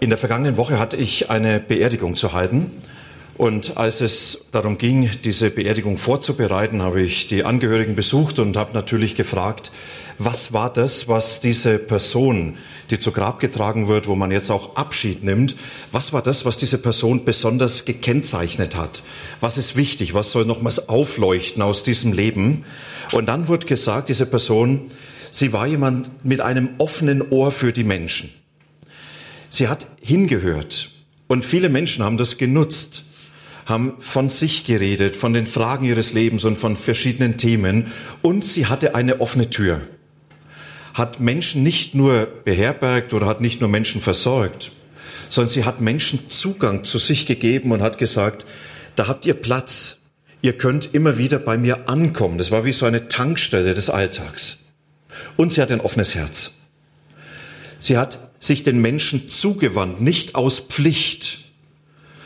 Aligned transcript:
In 0.00 0.10
der 0.10 0.18
vergangenen 0.18 0.56
Woche 0.56 0.78
hatte 0.78 0.96
ich 0.96 1.28
eine 1.28 1.58
Beerdigung 1.58 2.14
zu 2.14 2.32
halten. 2.32 2.70
Und 3.36 3.76
als 3.76 4.00
es 4.00 4.40
darum 4.52 4.78
ging, 4.78 5.10
diese 5.24 5.50
Beerdigung 5.50 5.98
vorzubereiten, 5.98 6.82
habe 6.82 7.02
ich 7.02 7.26
die 7.26 7.42
Angehörigen 7.42 7.96
besucht 7.96 8.38
und 8.38 8.56
habe 8.56 8.74
natürlich 8.74 9.16
gefragt, 9.16 9.72
was 10.18 10.52
war 10.52 10.72
das, 10.72 11.08
was 11.08 11.40
diese 11.40 11.78
Person, 11.78 12.58
die 12.90 13.00
zu 13.00 13.10
Grab 13.10 13.40
getragen 13.40 13.88
wird, 13.88 14.06
wo 14.06 14.14
man 14.14 14.30
jetzt 14.30 14.50
auch 14.50 14.76
Abschied 14.76 15.24
nimmt, 15.24 15.56
was 15.90 16.12
war 16.12 16.22
das, 16.22 16.44
was 16.44 16.56
diese 16.56 16.78
Person 16.78 17.24
besonders 17.24 17.84
gekennzeichnet 17.84 18.76
hat? 18.76 19.02
Was 19.40 19.58
ist 19.58 19.76
wichtig? 19.76 20.14
Was 20.14 20.30
soll 20.30 20.44
nochmals 20.44 20.88
aufleuchten 20.88 21.60
aus 21.60 21.82
diesem 21.82 22.12
Leben? 22.12 22.64
Und 23.12 23.26
dann 23.26 23.48
wird 23.48 23.66
gesagt, 23.66 24.08
diese 24.10 24.26
Person, 24.26 24.92
sie 25.32 25.52
war 25.52 25.66
jemand 25.66 26.24
mit 26.24 26.40
einem 26.40 26.70
offenen 26.78 27.30
Ohr 27.30 27.50
für 27.50 27.72
die 27.72 27.84
Menschen. 27.84 28.30
Sie 29.50 29.68
hat 29.68 29.86
hingehört. 30.00 30.90
Und 31.26 31.44
viele 31.44 31.68
Menschen 31.68 32.04
haben 32.04 32.16
das 32.16 32.38
genutzt, 32.38 33.04
haben 33.66 33.94
von 33.98 34.30
sich 34.30 34.64
geredet, 34.64 35.14
von 35.14 35.34
den 35.34 35.46
Fragen 35.46 35.84
ihres 35.84 36.12
Lebens 36.12 36.44
und 36.44 36.56
von 36.56 36.76
verschiedenen 36.76 37.36
Themen. 37.36 37.92
Und 38.22 38.44
sie 38.44 38.66
hatte 38.66 38.94
eine 38.94 39.20
offene 39.20 39.50
Tür. 39.50 39.82
Hat 40.94 41.20
Menschen 41.20 41.62
nicht 41.62 41.94
nur 41.94 42.26
beherbergt 42.44 43.12
oder 43.12 43.26
hat 43.26 43.40
nicht 43.40 43.60
nur 43.60 43.68
Menschen 43.68 44.00
versorgt, 44.00 44.72
sondern 45.28 45.52
sie 45.52 45.64
hat 45.64 45.80
Menschen 45.80 46.28
Zugang 46.28 46.82
zu 46.82 46.98
sich 46.98 47.26
gegeben 47.26 47.72
und 47.72 47.82
hat 47.82 47.98
gesagt, 47.98 48.46
da 48.96 49.06
habt 49.06 49.26
ihr 49.26 49.34
Platz. 49.34 49.98
Ihr 50.40 50.56
könnt 50.56 50.94
immer 50.94 51.18
wieder 51.18 51.38
bei 51.38 51.58
mir 51.58 51.88
ankommen. 51.88 52.38
Das 52.38 52.50
war 52.50 52.64
wie 52.64 52.72
so 52.72 52.86
eine 52.86 53.08
Tankstelle 53.08 53.74
des 53.74 53.90
Alltags. 53.90 54.58
Und 55.36 55.52
sie 55.52 55.60
hat 55.60 55.70
ein 55.70 55.80
offenes 55.80 56.14
Herz. 56.14 56.52
Sie 57.78 57.98
hat 57.98 58.27
sich 58.38 58.62
den 58.62 58.80
Menschen 58.80 59.28
zugewandt, 59.28 60.00
nicht 60.00 60.34
aus 60.34 60.60
Pflicht, 60.60 61.44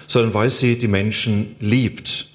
sondern 0.07 0.35
weil 0.35 0.51
sie 0.51 0.77
die 0.77 0.89
Menschen 0.89 1.57
liebt. 1.59 2.29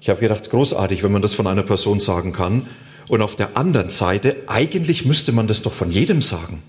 Ich 0.00 0.08
habe 0.08 0.20
gedacht, 0.20 0.48
großartig, 0.50 1.02
wenn 1.02 1.12
man 1.12 1.22
das 1.22 1.34
von 1.34 1.46
einer 1.46 1.62
Person 1.62 2.00
sagen 2.00 2.32
kann. 2.32 2.66
Und 3.08 3.22
auf 3.22 3.36
der 3.36 3.56
anderen 3.56 3.88
Seite, 3.88 4.36
eigentlich 4.46 5.04
müsste 5.04 5.32
man 5.32 5.46
das 5.46 5.62
doch 5.62 5.72
von 5.72 5.90
jedem 5.90 6.22
sagen. 6.22 6.62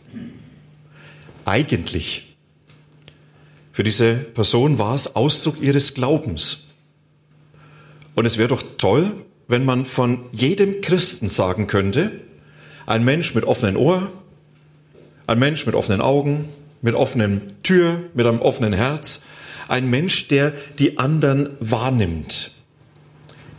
Eigentlich. 1.45 2.35
Für 3.71 3.83
diese 3.83 4.15
Person 4.15 4.77
war 4.77 4.95
es 4.95 5.15
Ausdruck 5.15 5.61
ihres 5.61 5.93
Glaubens. 5.93 6.65
Und 8.15 8.25
es 8.25 8.37
wäre 8.37 8.49
doch 8.49 8.63
toll, 8.77 9.11
wenn 9.47 9.65
man 9.65 9.85
von 9.85 10.25
jedem 10.31 10.81
Christen 10.81 11.27
sagen 11.27 11.67
könnte, 11.67 12.11
ein 12.85 13.03
Mensch 13.05 13.33
mit 13.35 13.45
offenen 13.45 13.77
Ohr, 13.77 14.11
ein 15.29 15.39
Mensch 15.39 15.65
mit 15.65 15.75
offenen 15.75 16.01
Augen, 16.01 16.49
mit 16.81 16.95
offenen 16.95 17.53
Tür, 17.61 18.01
mit 18.15 18.25
einem 18.25 18.41
offenen 18.41 18.73
Herz. 18.73 19.21
Ein 19.67 19.89
Mensch, 19.89 20.27
der 20.27 20.53
die 20.79 20.97
anderen 20.97 21.51
wahrnimmt. 21.59 22.51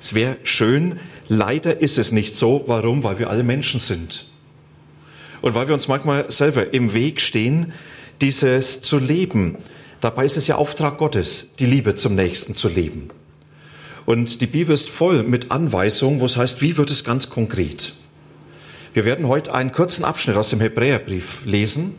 Es 0.00 0.14
wäre 0.14 0.36
schön, 0.42 0.98
leider 1.28 1.80
ist 1.80 1.96
es 1.96 2.10
nicht 2.10 2.34
so. 2.34 2.64
Warum? 2.66 3.04
Weil 3.04 3.20
wir 3.20 3.30
alle 3.30 3.44
Menschen 3.44 3.78
sind. 3.78 4.26
Und 5.42 5.54
weil 5.54 5.68
wir 5.68 5.74
uns 5.74 5.86
manchmal 5.86 6.30
selber 6.30 6.74
im 6.74 6.92
Weg 6.92 7.20
stehen, 7.20 7.72
dieses 8.20 8.80
zu 8.80 8.98
leben. 8.98 9.56
Dabei 10.00 10.24
ist 10.24 10.36
es 10.36 10.48
ja 10.48 10.56
Auftrag 10.56 10.98
Gottes, 10.98 11.50
die 11.60 11.66
Liebe 11.66 11.94
zum 11.94 12.16
Nächsten 12.16 12.54
zu 12.54 12.68
leben. 12.68 13.10
Und 14.06 14.40
die 14.40 14.46
Bibel 14.46 14.74
ist 14.74 14.90
voll 14.90 15.22
mit 15.22 15.52
Anweisungen, 15.52 16.20
wo 16.20 16.24
es 16.24 16.36
heißt, 16.36 16.60
wie 16.62 16.76
wird 16.76 16.90
es 16.90 17.04
ganz 17.04 17.30
konkret? 17.30 17.94
Wir 18.92 19.04
werden 19.04 19.28
heute 19.28 19.54
einen 19.54 19.70
kurzen 19.70 20.04
Abschnitt 20.04 20.36
aus 20.36 20.50
dem 20.50 20.60
Hebräerbrief 20.60 21.42
lesen, 21.44 21.94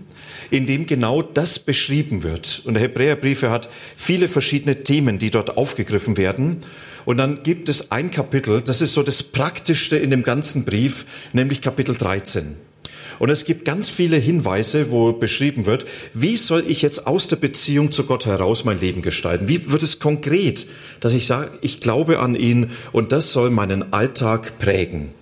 in 0.50 0.66
dem 0.66 0.88
genau 0.88 1.22
das 1.22 1.58
beschrieben 1.58 2.24
wird. 2.24 2.64
Und 2.66 2.74
der 2.74 2.84
Hebräerbrief 2.84 3.44
hat 3.44 3.70
viele 3.96 4.28
verschiedene 4.28 4.84
Themen, 4.84 5.18
die 5.18 5.30
dort 5.30 5.58
aufgegriffen 5.58 6.18
werden. 6.18 6.58
Und 7.06 7.16
dann 7.16 7.44
gibt 7.44 7.70
es 7.70 7.92
ein 7.92 8.12
Kapitel, 8.12 8.62
das 8.62 8.82
ist 8.82 8.94
so 8.94 9.04
das 9.04 9.24
Praktischste 9.24 9.96
in 9.96 10.10
dem 10.10 10.24
ganzen 10.24 10.66
Brief, 10.66 11.06
nämlich 11.32 11.62
Kapitel 11.62 11.96
13. 11.96 12.58
Und 13.20 13.30
es 13.30 13.46
gibt 13.46 13.64
ganz 13.64 13.90
viele 13.90 14.18
Hinweise, 14.18 14.92
wo 14.92 15.14
beschrieben 15.14 15.66
wird, 15.66 15.86
wie 16.14 16.36
soll 16.36 16.66
ich 16.68 16.82
jetzt 16.82 17.08
aus 17.08 17.30
der 17.30 17.38
Beziehung 17.38 17.92
zu 17.92 18.04
Gott 18.04 18.26
heraus 18.26 18.66
mein 18.66 18.82
Leben 18.82 19.02
gestalten? 19.02 19.48
Wie 19.48 19.72
wird 19.72 19.84
es 19.84 20.00
konkret, 20.00 20.68
dass 21.00 21.14
ich 21.14 21.26
sage, 21.26 21.52
ich 21.62 21.80
glaube 21.80 22.20
an 22.20 22.36
ihn 22.36 22.72
und 22.92 23.14
das 23.14 23.32
soll 23.32 23.50
meinen 23.50 23.94
Alltag 23.94 24.60
prägen? 24.60 25.14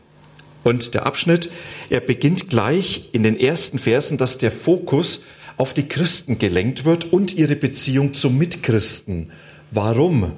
Und 0.64 0.94
der 0.94 1.06
Abschnitt, 1.06 1.50
er 1.90 2.02
beginnt 2.02 2.50
gleich 2.50 3.10
in 3.12 3.24
den 3.24 3.40
ersten 3.40 3.80
Versen, 3.80 4.18
dass 4.18 4.38
der 4.38 4.52
Fokus 4.52 5.22
auf 5.58 5.74
die 5.74 5.88
Christen 5.88 6.38
gelenkt 6.38 6.86
wird 6.86 7.12
und 7.12 7.34
ihre 7.34 7.56
Beziehung 7.56 8.14
zu 8.14 8.30
Mitchristen. 8.30 9.32
Warum? 9.72 10.34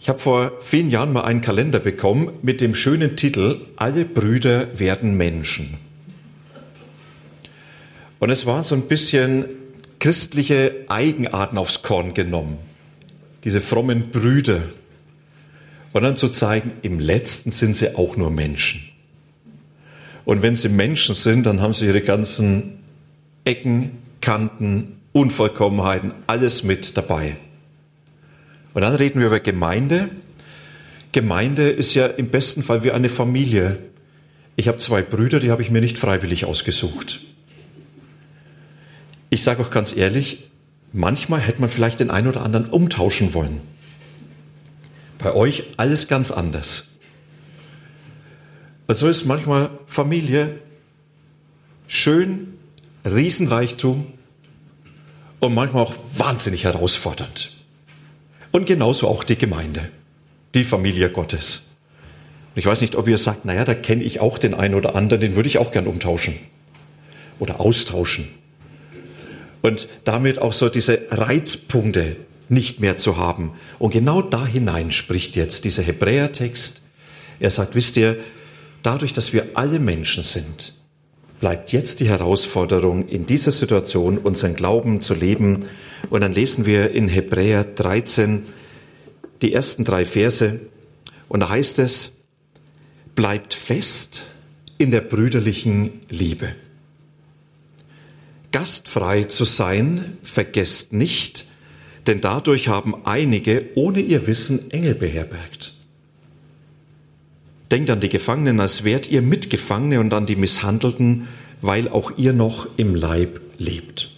Ich 0.00 0.08
habe 0.08 0.18
vor 0.20 0.52
vielen 0.60 0.90
Jahren 0.90 1.12
mal 1.12 1.22
einen 1.22 1.40
Kalender 1.40 1.80
bekommen 1.80 2.30
mit 2.42 2.60
dem 2.60 2.74
schönen 2.74 3.16
Titel 3.16 3.60
Alle 3.76 4.04
Brüder 4.04 4.78
werden 4.78 5.16
Menschen. 5.16 5.76
Und 8.20 8.30
es 8.30 8.46
war 8.46 8.62
so 8.62 8.74
ein 8.74 8.86
bisschen 8.86 9.46
christliche 9.98 10.74
Eigenarten 10.88 11.58
aufs 11.58 11.82
Korn 11.82 12.14
genommen. 12.14 12.58
Diese 13.44 13.60
frommen 13.60 14.10
Brüder, 14.10 14.62
und 15.92 16.02
dann 16.02 16.16
zu 16.16 16.28
zeigen, 16.28 16.72
im 16.82 16.98
letzten 17.00 17.50
sind 17.50 17.74
sie 17.74 17.96
auch 17.96 18.16
nur 18.16 18.30
Menschen. 18.30 18.82
Und 20.24 20.42
wenn 20.42 20.56
sie 20.56 20.68
Menschen 20.68 21.14
sind, 21.14 21.46
dann 21.46 21.60
haben 21.60 21.72
sie 21.74 21.86
ihre 21.86 22.02
ganzen 22.02 22.80
Ecken, 23.44 23.92
Kanten, 24.20 25.00
Unvollkommenheiten, 25.12 26.12
alles 26.26 26.62
mit 26.62 26.96
dabei. 26.96 27.36
Und 28.74 28.82
dann 28.82 28.94
reden 28.94 29.20
wir 29.20 29.28
über 29.28 29.40
Gemeinde. 29.40 30.10
Gemeinde 31.12 31.70
ist 31.70 31.94
ja 31.94 32.06
im 32.06 32.28
besten 32.28 32.62
Fall 32.62 32.84
wie 32.84 32.92
eine 32.92 33.08
Familie. 33.08 33.78
Ich 34.56 34.68
habe 34.68 34.78
zwei 34.78 35.02
Brüder, 35.02 35.40
die 35.40 35.50
habe 35.50 35.62
ich 35.62 35.70
mir 35.70 35.80
nicht 35.80 35.96
freiwillig 35.96 36.44
ausgesucht. 36.44 37.22
Ich 39.30 39.42
sage 39.42 39.62
auch 39.62 39.70
ganz 39.70 39.96
ehrlich, 39.96 40.50
manchmal 40.92 41.40
hätte 41.40 41.60
man 41.60 41.70
vielleicht 41.70 42.00
den 42.00 42.10
einen 42.10 42.28
oder 42.28 42.42
anderen 42.42 42.68
umtauschen 42.68 43.34
wollen. 43.34 43.62
Bei 45.18 45.34
euch 45.34 45.64
alles 45.76 46.08
ganz 46.08 46.30
anders. 46.30 46.84
Also 48.86 49.08
ist 49.08 49.24
manchmal 49.26 49.70
Familie 49.86 50.60
schön, 51.86 52.54
Riesenreichtum 53.04 54.06
und 55.40 55.54
manchmal 55.54 55.84
auch 55.84 55.94
wahnsinnig 56.16 56.64
herausfordernd. 56.64 57.52
Und 58.52 58.66
genauso 58.66 59.08
auch 59.08 59.24
die 59.24 59.36
Gemeinde, 59.36 59.90
die 60.54 60.64
Familie 60.64 61.10
Gottes. 61.10 61.64
Und 62.54 62.60
ich 62.60 62.66
weiß 62.66 62.80
nicht, 62.80 62.96
ob 62.96 63.08
ihr 63.08 63.18
sagt, 63.18 63.44
naja, 63.44 63.64
da 63.64 63.74
kenne 63.74 64.02
ich 64.02 64.20
auch 64.20 64.38
den 64.38 64.54
einen 64.54 64.74
oder 64.74 64.94
anderen, 64.94 65.20
den 65.20 65.36
würde 65.36 65.48
ich 65.48 65.58
auch 65.58 65.70
gern 65.70 65.86
umtauschen 65.86 66.38
oder 67.38 67.60
austauschen. 67.60 68.28
Und 69.62 69.88
damit 70.04 70.38
auch 70.40 70.52
so 70.52 70.68
diese 70.68 71.02
Reizpunkte 71.10 72.16
nicht 72.48 72.80
mehr 72.80 72.96
zu 72.96 73.16
haben. 73.16 73.52
Und 73.78 73.92
genau 73.92 74.22
da 74.22 74.46
hinein 74.46 74.92
spricht 74.92 75.36
jetzt 75.36 75.64
dieser 75.64 75.82
Hebräertext. 75.82 76.80
Er 77.40 77.50
sagt, 77.50 77.74
wisst 77.74 77.96
ihr, 77.96 78.18
dadurch, 78.82 79.12
dass 79.12 79.32
wir 79.32 79.50
alle 79.54 79.78
Menschen 79.78 80.22
sind, 80.22 80.74
bleibt 81.40 81.72
jetzt 81.72 82.00
die 82.00 82.08
Herausforderung, 82.08 83.08
in 83.08 83.26
dieser 83.26 83.52
Situation 83.52 84.18
unseren 84.18 84.54
Glauben 84.54 85.00
zu 85.00 85.14
leben. 85.14 85.66
Und 86.10 86.20
dann 86.20 86.32
lesen 86.32 86.66
wir 86.66 86.90
in 86.90 87.08
Hebräer 87.08 87.64
13 87.64 88.44
die 89.42 89.52
ersten 89.52 89.84
drei 89.84 90.04
Verse. 90.04 90.60
Und 91.28 91.40
da 91.40 91.48
heißt 91.48 91.78
es, 91.78 92.12
bleibt 93.14 93.54
fest 93.54 94.26
in 94.78 94.90
der 94.90 95.00
brüderlichen 95.00 96.00
Liebe. 96.08 96.52
Gastfrei 98.52 99.24
zu 99.24 99.44
sein, 99.44 100.16
vergesst 100.22 100.92
nicht, 100.92 101.47
denn 102.08 102.20
dadurch 102.20 102.68
haben 102.68 102.94
einige 103.04 103.66
ohne 103.76 104.00
ihr 104.00 104.26
Wissen 104.26 104.70
Engel 104.70 104.94
beherbergt. 104.94 105.74
Denkt 107.70 107.90
an 107.90 108.00
die 108.00 108.08
Gefangenen, 108.08 108.60
als 108.60 108.82
wärt 108.82 109.10
ihr 109.10 109.20
Mitgefangene 109.20 110.00
und 110.00 110.12
an 110.14 110.24
die 110.24 110.36
Misshandelten, 110.36 111.28
weil 111.60 111.88
auch 111.88 112.12
ihr 112.16 112.32
noch 112.32 112.66
im 112.78 112.94
Leib 112.94 113.40
lebt. 113.58 114.10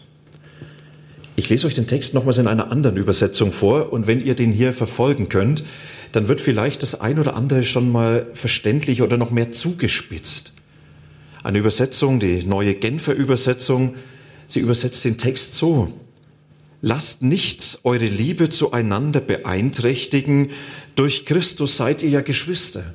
Ich 1.35 1.49
lese 1.49 1.67
euch 1.67 1.75
den 1.75 1.87
Text 1.87 2.15
nochmals 2.15 2.39
in 2.39 2.47
einer 2.47 2.71
anderen 2.71 2.97
Übersetzung 2.97 3.53
vor 3.53 3.93
und 3.93 4.07
wenn 4.07 4.25
ihr 4.25 4.35
den 4.35 4.53
hier 4.53 4.73
verfolgen 4.73 5.29
könnt, 5.29 5.65
dann 6.13 6.29
wird 6.29 6.41
vielleicht 6.41 6.83
das 6.83 7.01
ein 7.01 7.19
oder 7.19 7.35
andere 7.35 7.65
schon 7.65 7.91
mal 7.91 8.27
verständlich 8.35 9.03
oder 9.03 9.17
noch 9.17 9.31
mehr 9.31 9.51
zugespitzt. 9.51 10.53
Eine 11.43 11.59
Übersetzung, 11.59 12.21
die 12.21 12.45
neue 12.45 12.75
Genfer 12.75 13.15
Übersetzung, 13.15 13.95
sie 14.47 14.61
übersetzt 14.61 15.05
den 15.05 15.19
Text 15.19 15.55
so. 15.55 15.93
Lasst 16.83 17.23
nichts 17.23 17.81
eure 17.85 18.07
Liebe 18.07 18.49
zueinander 18.49 19.21
beeinträchtigen. 19.21 20.51
Durch 20.95 21.27
Christus 21.27 21.77
seid 21.77 22.03
ihr 22.03 22.09
ja 22.09 22.21
Geschwister. 22.23 22.95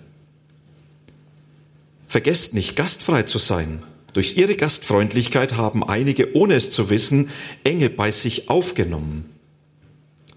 Vergesst 2.07 2.53
nicht, 2.53 2.75
gastfrei 2.75 3.23
zu 3.23 3.37
sein. 3.37 3.83
Durch 4.13 4.37
ihre 4.37 4.55
Gastfreundlichkeit 4.55 5.57
haben 5.57 5.83
einige, 5.83 6.35
ohne 6.35 6.53
es 6.55 6.71
zu 6.71 6.89
wissen, 6.89 7.29
Engel 7.63 7.89
bei 7.89 8.11
sich 8.11 8.49
aufgenommen. 8.49 9.25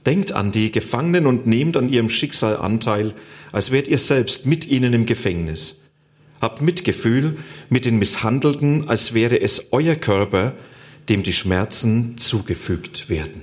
Denkt 0.04 0.32
an 0.32 0.50
die 0.50 0.72
Gefangenen 0.72 1.26
und 1.26 1.46
nehmt 1.46 1.76
an 1.76 1.88
ihrem 1.88 2.08
Schicksal 2.08 2.56
Anteil, 2.56 3.14
als 3.52 3.70
wärt 3.70 3.88
ihr 3.88 3.98
selbst 3.98 4.46
mit 4.46 4.66
ihnen 4.66 4.92
im 4.92 5.06
Gefängnis. 5.06 5.76
Habt 6.40 6.60
Mitgefühl 6.60 7.36
mit 7.68 7.84
den 7.84 7.98
Misshandelten, 7.98 8.88
als 8.88 9.14
wäre 9.14 9.40
es 9.40 9.66
euer 9.70 9.94
Körper, 9.94 10.54
dem 11.08 11.22
die 11.22 11.32
Schmerzen 11.32 12.18
zugefügt 12.18 13.08
werden. 13.08 13.42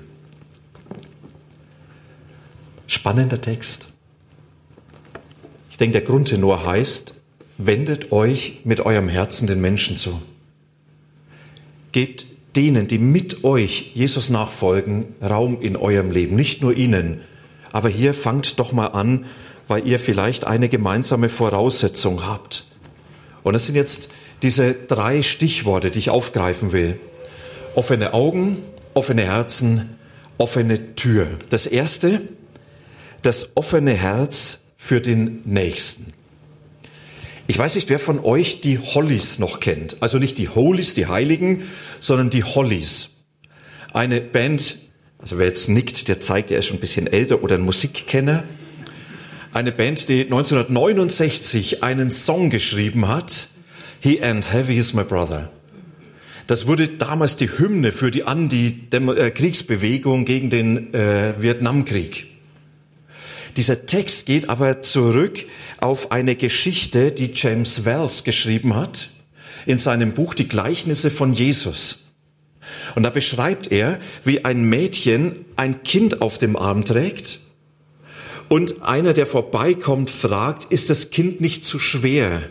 Spannender 2.88 3.42
Text. 3.42 3.90
Ich 5.70 5.78
denke, 5.78 5.94
der 5.94 6.08
Grundtenor 6.08 6.66
heißt, 6.66 7.16
wendet 7.58 8.12
euch 8.12 8.60
mit 8.64 8.82
eurem 8.82 9.10
Herzen 9.10 9.48
den 9.48 9.62
Menschen 9.62 9.98
zu. 9.98 10.22
Gebt 11.92 12.28
denen, 12.56 12.88
die 12.88 13.00
mit 13.00 13.44
euch 13.44 13.92
Jesus 13.94 14.30
nachfolgen, 14.30 15.16
Raum 15.22 15.60
in 15.62 15.76
eurem 15.76 16.12
Leben, 16.12 16.36
nicht 16.36 16.62
nur 16.62 16.76
ihnen. 16.76 17.22
Aber 17.72 17.90
hier 17.90 18.14
fangt 18.14 18.60
doch 18.60 18.72
mal 18.72 18.88
an, 18.88 19.26
weil 19.68 19.88
ihr 19.88 20.00
vielleicht 20.00 20.46
eine 20.46 20.70
gemeinsame 20.70 21.30
Voraussetzung 21.30 22.26
habt. 22.26 22.68
Und 23.44 23.54
das 23.54 23.66
sind 23.66 23.76
jetzt 23.76 24.10
diese 24.42 24.74
drei 24.74 25.22
Stichworte, 25.24 25.92
die 25.92 26.00
ich 26.00 26.10
aufgreifen 26.10 26.72
will. 26.72 27.00
Offene 27.75 28.13
Augen, 28.13 28.63
offene 28.94 29.24
Herzen, 29.24 29.98
offene 30.38 30.95
Tür. 30.95 31.27
Das 31.50 31.68
erste, 31.68 32.22
das 33.22 33.50
offene 33.56 33.94
Herz 33.94 34.60
für 34.77 35.01
den 35.01 35.42
Nächsten. 35.45 36.13
Ich 37.48 37.57
weiß 37.57 37.75
nicht, 37.75 37.89
wer 37.89 38.00
von 38.00 38.19
euch 38.19 38.62
die 38.62 38.80
Hollies 38.80 39.39
noch 39.39 39.60
kennt. 39.60 39.98
Also 40.01 40.18
nicht 40.18 40.38
die 40.38 40.50
Holies, 40.50 40.94
die 40.95 41.07
Heiligen, 41.07 41.63
sondern 42.00 42.30
die 42.30 42.44
Hollies. 42.44 43.10
Eine 43.94 44.19
Band, 44.19 44.80
also 45.19 45.38
wer 45.38 45.45
jetzt 45.45 45.69
nickt, 45.69 46.07
der 46.07 46.19
zeigt, 46.19 46.51
er 46.51 46.60
ist 46.60 46.68
schon 46.68 46.78
ein 46.78 46.81
bisschen 46.81 47.07
älter 47.07 47.44
oder 47.44 47.56
ein 47.56 47.62
Musikkenner. 47.62 48.45
Eine 49.54 49.71
Band, 49.71 50.10
die 50.10 50.24
1969 50.24 51.83
einen 51.83 52.12
Song 52.12 52.50
geschrieben 52.50 53.07
hat, 53.07 53.50
He 54.00 54.21
and 54.21 54.51
Heavy 54.51 54.78
is 54.78 54.94
my 54.94 55.04
brother. 55.04 55.51
Das 56.47 56.68
wurde 56.68 56.88
damals 56.88 57.36
die 57.38 57.50
Hymne 57.50 57.92
für 57.92 58.12
die 58.12 58.24
Anti-Kriegsbewegung 58.24 60.21
äh, 60.21 60.25
gegen 60.25 60.50
den 60.50 60.94
äh, 60.94 61.33
Vietnamkrieg. 61.42 62.27
Dieser 63.57 63.86
Text 63.86 64.25
geht 64.25 64.50
aber 64.50 64.81
zurück 64.81 65.45
auf 65.80 66.12
eine 66.12 66.36
Geschichte, 66.36 67.12
die 67.12 67.31
James 67.33 67.86
Wells 67.86 68.24
geschrieben 68.24 68.75
hat 68.75 69.12
in 69.65 69.80
seinem 69.80 70.13
Buch 70.13 70.33
Die 70.33 70.47
Gleichnisse 70.47 71.09
von 71.09 71.33
Jesus. 71.33 72.00
Und 72.95 73.03
da 73.03 73.09
beschreibt 73.09 73.71
er, 73.71 74.00
wie 74.24 74.45
ein 74.45 74.63
Mädchen 74.63 75.45
ein 75.56 75.83
Kind 75.83 76.21
auf 76.21 76.38
dem 76.38 76.56
Arm 76.56 76.86
trägt 76.86 77.39
und 78.50 78.83
einer, 78.83 79.13
der 79.13 79.25
vorbeikommt, 79.25 80.09
fragt, 80.09 80.71
ist 80.71 80.89
das 80.89 81.09
Kind 81.09 81.42
nicht 81.42 81.65
zu 81.65 81.80
schwer? 81.80 82.44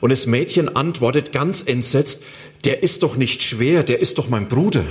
Und 0.00 0.10
das 0.10 0.26
Mädchen 0.26 0.74
antwortet 0.74 1.32
ganz 1.32 1.62
entsetzt, 1.66 2.22
der 2.64 2.82
ist 2.82 3.02
doch 3.02 3.16
nicht 3.16 3.42
schwer, 3.42 3.82
der 3.82 4.00
ist 4.00 4.18
doch 4.18 4.28
mein 4.28 4.48
Bruder. 4.48 4.84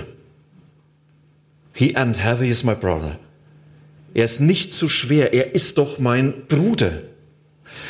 He 1.74 1.95
and 1.95 2.24
heavy 2.24 2.50
is 2.50 2.63
my 2.63 2.75
brother. 2.75 3.19
Er 4.13 4.25
ist 4.25 4.39
nicht 4.39 4.74
zu 4.74 4.89
schwer, 4.89 5.33
er 5.33 5.54
ist 5.54 5.77
doch 5.77 6.00
mein 6.00 6.48
Bruder. 6.48 7.04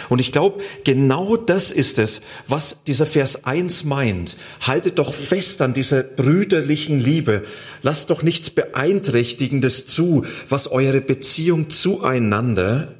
Und 0.10 0.19
ich 0.19 0.31
glaube, 0.31 0.62
genau 0.84 1.38
das 1.38 1.72
ist 1.72 2.00
es, 2.00 2.22
was 2.48 2.78
dieser 2.88 3.06
Vers 3.06 3.46
1 3.46 3.84
meint. 3.84 4.38
Haltet 4.62 5.00
doch 5.00 5.14
fest 5.14 5.62
an 5.62 5.74
dieser 5.74 6.04
brüderlichen 6.04 7.00
Liebe. 7.00 7.44
Lasst 7.81 8.10
doch 8.10 8.24
nichts 8.24 8.50
Beeinträchtigendes 8.50 9.86
zu, 9.86 10.25
was 10.50 10.69
eure 10.69 11.02
Beziehung 11.02 11.69
zueinander 11.69 12.94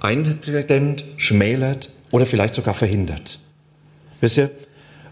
eindämmt, 0.00 1.04
schmälert 1.16 1.90
oder 2.10 2.26
vielleicht 2.26 2.54
sogar 2.54 2.74
verhindert. 2.74 3.38
Wisst 4.20 4.38
ihr? 4.38 4.50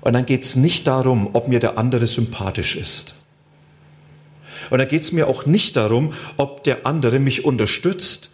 Und 0.00 0.12
dann 0.12 0.26
geht 0.26 0.44
es 0.44 0.56
nicht 0.56 0.86
darum, 0.86 1.30
ob 1.32 1.48
mir 1.48 1.60
der 1.60 1.78
andere 1.78 2.06
sympathisch 2.06 2.76
ist. 2.76 3.14
Und 4.70 4.78
da 4.78 4.84
geht 4.84 5.02
es 5.02 5.12
mir 5.12 5.28
auch 5.28 5.46
nicht 5.46 5.76
darum, 5.76 6.12
ob 6.36 6.64
der 6.64 6.86
andere 6.86 7.18
mich 7.18 7.44
unterstützt, 7.44 8.30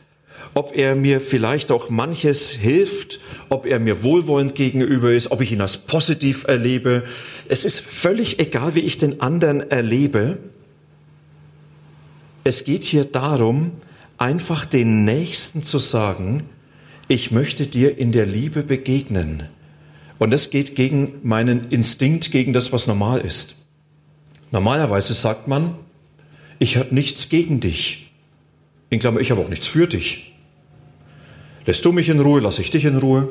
ob 0.54 0.76
er 0.76 0.94
mir 0.94 1.20
vielleicht 1.20 1.70
auch 1.70 1.90
manches 1.90 2.50
hilft, 2.50 3.20
ob 3.48 3.66
er 3.66 3.80
mir 3.80 4.02
wohlwollend 4.02 4.54
gegenüber 4.54 5.12
ist, 5.12 5.30
ob 5.30 5.40
ich 5.40 5.52
ihn 5.52 5.60
als 5.60 5.76
positiv 5.76 6.44
erlebe. 6.44 7.04
Es 7.48 7.64
ist 7.64 7.80
völlig 7.80 8.38
egal, 8.38 8.74
wie 8.74 8.80
ich 8.80 8.98
den 8.98 9.20
anderen 9.20 9.68
erlebe. 9.70 10.38
Es 12.44 12.64
geht 12.64 12.84
hier 12.84 13.04
darum, 13.04 13.72
einfach 14.16 14.64
den 14.64 15.04
Nächsten 15.04 15.62
zu 15.62 15.78
sagen, 15.78 16.44
ich 17.08 17.30
möchte 17.30 17.66
dir 17.66 17.98
in 17.98 18.12
der 18.12 18.26
Liebe 18.26 18.62
begegnen. 18.62 19.48
Und 20.18 20.30
das 20.30 20.50
geht 20.50 20.74
gegen 20.74 21.14
meinen 21.22 21.68
Instinkt, 21.68 22.30
gegen 22.30 22.52
das, 22.52 22.72
was 22.72 22.86
normal 22.86 23.20
ist. 23.20 23.56
Normalerweise 24.50 25.14
sagt 25.14 25.48
man, 25.48 25.74
ich 26.58 26.76
habe 26.76 26.94
nichts 26.94 27.28
gegen 27.28 27.60
dich. 27.60 28.12
In 28.90 29.00
Klammer, 29.00 29.20
ich 29.20 29.30
habe 29.30 29.40
auch 29.40 29.48
nichts 29.48 29.66
für 29.66 29.88
dich. 29.88 30.32
Lässt 31.66 31.84
du 31.84 31.92
mich 31.92 32.08
in 32.08 32.20
Ruhe, 32.20 32.40
lasse 32.40 32.62
ich 32.62 32.70
dich 32.70 32.84
in 32.84 32.96
Ruhe. 32.96 33.28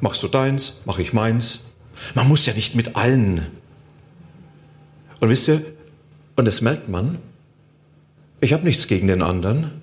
Machst 0.00 0.22
du 0.22 0.28
deins, 0.28 0.80
mache 0.84 1.02
ich 1.02 1.12
meins. 1.12 1.64
Man 2.14 2.28
muss 2.28 2.46
ja 2.46 2.54
nicht 2.54 2.74
mit 2.74 2.96
allen. 2.96 3.46
Und 5.20 5.28
wisst 5.28 5.48
ihr, 5.48 5.64
und 6.36 6.46
das 6.46 6.60
merkt 6.62 6.88
man, 6.88 7.18
ich 8.40 8.52
habe 8.52 8.64
nichts 8.64 8.88
gegen 8.88 9.06
den 9.06 9.22
anderen, 9.22 9.82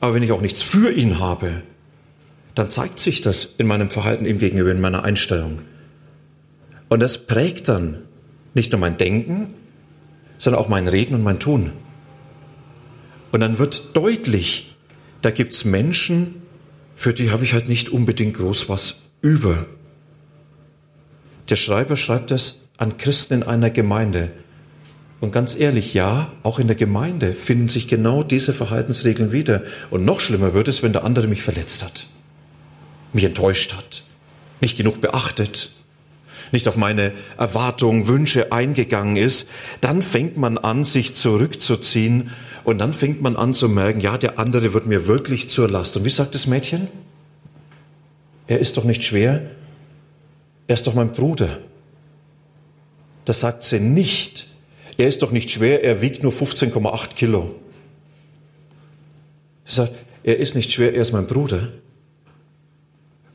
aber 0.00 0.14
wenn 0.14 0.22
ich 0.22 0.32
auch 0.32 0.40
nichts 0.40 0.62
für 0.62 0.92
ihn 0.92 1.18
habe, 1.18 1.62
dann 2.54 2.70
zeigt 2.70 2.98
sich 2.98 3.20
das 3.20 3.54
in 3.58 3.66
meinem 3.66 3.90
Verhalten 3.90 4.24
ihm 4.24 4.38
gegenüber, 4.38 4.70
in 4.70 4.80
meiner 4.80 5.04
Einstellung. 5.04 5.60
Und 6.88 7.00
das 7.00 7.18
prägt 7.18 7.68
dann 7.68 8.02
nicht 8.54 8.72
nur 8.72 8.80
mein 8.80 8.96
Denken, 8.96 9.54
sondern 10.38 10.62
auch 10.62 10.68
mein 10.68 10.88
Reden 10.88 11.14
und 11.14 11.22
mein 11.22 11.38
Tun. 11.38 11.72
Und 13.30 13.40
dann 13.40 13.58
wird 13.58 13.96
deutlich, 13.96 14.74
da 15.22 15.30
gibt's 15.30 15.64
Menschen, 15.64 16.42
für 16.96 17.12
die 17.12 17.30
habe 17.30 17.44
ich 17.44 17.52
halt 17.52 17.68
nicht 17.68 17.90
unbedingt 17.90 18.36
groß 18.36 18.68
was 18.68 19.02
über. 19.20 19.66
Der 21.48 21.56
Schreiber 21.56 21.96
schreibt 21.96 22.30
das 22.30 22.60
an 22.76 22.96
Christen 22.96 23.34
in 23.34 23.42
einer 23.42 23.70
Gemeinde. 23.70 24.30
Und 25.20 25.32
ganz 25.32 25.56
ehrlich, 25.56 25.94
ja, 25.94 26.30
auch 26.42 26.58
in 26.58 26.68
der 26.68 26.76
Gemeinde 26.76 27.32
finden 27.32 27.68
sich 27.68 27.88
genau 27.88 28.22
diese 28.22 28.54
Verhaltensregeln 28.54 29.32
wieder. 29.32 29.62
Und 29.90 30.04
noch 30.04 30.20
schlimmer 30.20 30.54
wird 30.54 30.68
es, 30.68 30.82
wenn 30.82 30.92
der 30.92 31.04
andere 31.04 31.26
mich 31.26 31.42
verletzt 31.42 31.82
hat, 31.82 32.06
mich 33.12 33.24
enttäuscht 33.24 33.74
hat, 33.74 34.04
nicht 34.60 34.76
genug 34.76 35.00
beachtet, 35.00 35.72
nicht 36.52 36.68
auf 36.68 36.76
meine 36.76 37.12
Erwartungen, 37.36 38.06
Wünsche 38.06 38.52
eingegangen 38.52 39.16
ist, 39.16 39.48
dann 39.80 40.02
fängt 40.02 40.36
man 40.36 40.56
an, 40.56 40.84
sich 40.84 41.14
zurückzuziehen 41.14 42.30
und 42.64 42.78
dann 42.78 42.92
fängt 42.92 43.20
man 43.20 43.36
an 43.36 43.54
zu 43.54 43.68
merken, 43.68 44.00
ja, 44.00 44.18
der 44.18 44.38
andere 44.38 44.72
wird 44.72 44.86
mir 44.86 45.06
wirklich 45.06 45.48
zur 45.48 45.68
Last. 45.68 45.96
Und 45.96 46.04
wie 46.04 46.10
sagt 46.10 46.34
das 46.34 46.46
Mädchen? 46.46 46.88
Er 48.46 48.60
ist 48.60 48.76
doch 48.76 48.84
nicht 48.84 49.04
schwer, 49.04 49.50
er 50.68 50.74
ist 50.74 50.86
doch 50.86 50.94
mein 50.94 51.12
Bruder. 51.12 51.58
Das 53.24 53.40
sagt 53.40 53.64
sie 53.64 53.80
nicht. 53.80 54.46
Er 54.98 55.08
ist 55.08 55.22
doch 55.22 55.30
nicht 55.30 55.50
schwer, 55.50 55.82
er 55.84 56.02
wiegt 56.02 56.22
nur 56.22 56.32
15,8 56.32 57.14
Kilo. 57.14 57.54
Sie 59.64 59.76
sagt, 59.76 59.94
er 60.24 60.38
ist 60.38 60.54
nicht 60.54 60.72
schwer, 60.72 60.92
er 60.92 61.02
ist 61.02 61.12
mein 61.12 61.26
Bruder. 61.26 61.68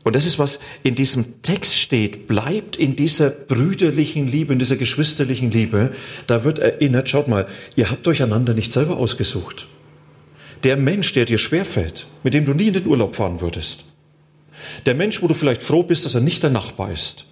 Und 0.04 0.18
das 0.18 0.26
ist, 0.26 0.38
was 0.38 0.60
in 0.84 0.96
diesem 0.96 1.42
Text 1.42 1.80
steht. 1.80 2.28
Bleibt 2.28 2.76
in 2.76 2.98
dieser 2.98 3.30
brüderlichen 3.30 4.28
Liebe, 4.28 4.52
in 4.52 4.60
dieser 4.60 4.76
geschwisterlichen 4.76 5.50
Liebe. 5.50 5.94
Da 6.28 6.44
wird 6.44 6.60
erinnert, 6.60 7.08
schaut 7.08 7.30
mal, 7.30 7.48
ihr 7.78 7.90
habt 7.90 8.06
euch 8.10 8.22
einander 8.22 8.54
nicht 8.54 8.74
selber 8.74 8.98
ausgesucht. 8.98 9.68
Der 10.64 10.76
Mensch, 10.76 11.14
der 11.14 11.24
dir 11.24 11.38
schwerfällt, 11.38 12.08
mit 12.24 12.34
dem 12.34 12.46
du 12.46 12.54
nie 12.54 12.68
in 12.68 12.74
den 12.74 12.88
Urlaub 12.88 13.16
fahren 13.16 13.40
würdest. 13.40 13.86
Der 14.86 14.96
Mensch, 14.96 15.22
wo 15.22 15.28
du 15.28 15.34
vielleicht 15.34 15.64
froh 15.64 15.84
bist, 15.84 16.04
dass 16.04 16.16
er 16.16 16.22
nicht 16.22 16.44
der 16.44 16.50
Nachbar 16.50 16.92
ist. 16.92 17.26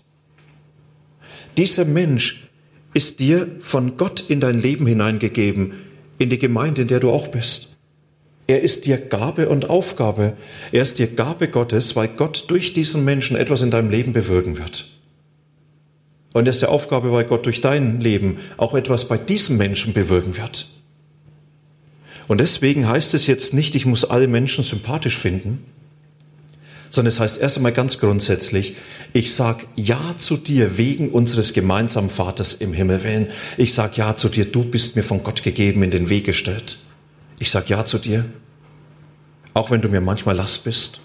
Dieser 1.58 1.84
Mensch 1.84 2.50
ist 2.94 3.20
dir 3.20 3.48
von 3.60 3.98
Gott 3.98 4.24
in 4.28 4.40
dein 4.40 4.60
Leben 4.60 4.86
hineingegeben, 4.86 5.74
in 6.18 6.30
die 6.30 6.40
Gemeinde, 6.40 6.84
in 6.84 6.88
der 6.88 7.00
du 7.00 7.10
auch 7.10 7.30
bist. 7.30 7.70
Er 8.48 8.62
ist 8.62 8.86
dir 8.86 8.98
Gabe 8.98 9.48
und 9.48 9.70
Aufgabe. 9.70 10.34
Er 10.72 10.82
ist 10.82 11.00
dir 11.00 11.08
Gabe 11.08 11.48
Gottes, 11.48 11.96
weil 11.96 12.10
Gott 12.10 12.46
durch 12.50 12.74
diesen 12.74 13.06
Menschen 13.06 13.38
etwas 13.38 13.62
in 13.62 13.72
deinem 13.72 13.90
Leben 13.90 14.14
bewirken 14.14 14.58
wird. 14.58 14.90
Und 16.34 16.48
er 16.48 16.52
ist 16.52 16.62
der 16.62 16.70
Aufgabe, 16.70 17.12
weil 17.12 17.26
Gott 17.26 17.46
durch 17.46 17.62
dein 17.62 18.02
Leben 18.02 18.40
auch 18.58 18.74
etwas 18.74 19.08
bei 19.08 19.18
diesem 19.18 19.58
Menschen 19.58 19.94
bewirken 19.94 20.38
wird. 20.38 20.70
Und 22.28 22.40
deswegen 22.40 22.88
heißt 22.88 23.14
es 23.14 23.28
jetzt 23.28 23.54
nicht, 23.54 23.76
ich 23.76 23.86
muss 23.86 24.06
alle 24.06 24.28
Menschen 24.28 24.64
sympathisch 24.64 25.18
finden, 25.18 25.66
sondern 26.92 27.08
es 27.08 27.20
heißt 27.20 27.40
erst 27.40 27.56
einmal 27.56 27.72
ganz 27.72 27.98
grundsätzlich, 27.98 28.76
ich 29.14 29.34
sag 29.34 29.66
Ja 29.76 30.16
zu 30.18 30.36
dir 30.36 30.78
wegen 30.78 31.10
unseres 31.10 31.54
gemeinsamen 31.54 32.10
Vaters 32.10 32.54
im 32.54 32.74
Himmel 32.74 33.04
willen. 33.04 33.28
Ich 33.58 33.74
sag 33.74 33.98
Ja 33.98 34.16
zu 34.16 34.28
dir, 34.28 34.46
du 34.46 34.66
bist 34.66 34.98
mir 34.98 35.04
von 35.04 35.24
Gott 35.24 35.42
gegeben, 35.42 35.84
in 35.84 35.92
den 35.92 36.10
Weg 36.10 36.26
gestellt. 36.26 36.80
Ich 37.40 37.50
sag 37.50 37.70
Ja 37.70 37.86
zu 37.86 37.98
dir, 37.98 38.26
auch 39.54 39.72
wenn 39.72 39.82
du 39.82 39.88
mir 39.88 40.02
manchmal 40.02 40.36
Last 40.36 40.66
bist. 40.66 41.00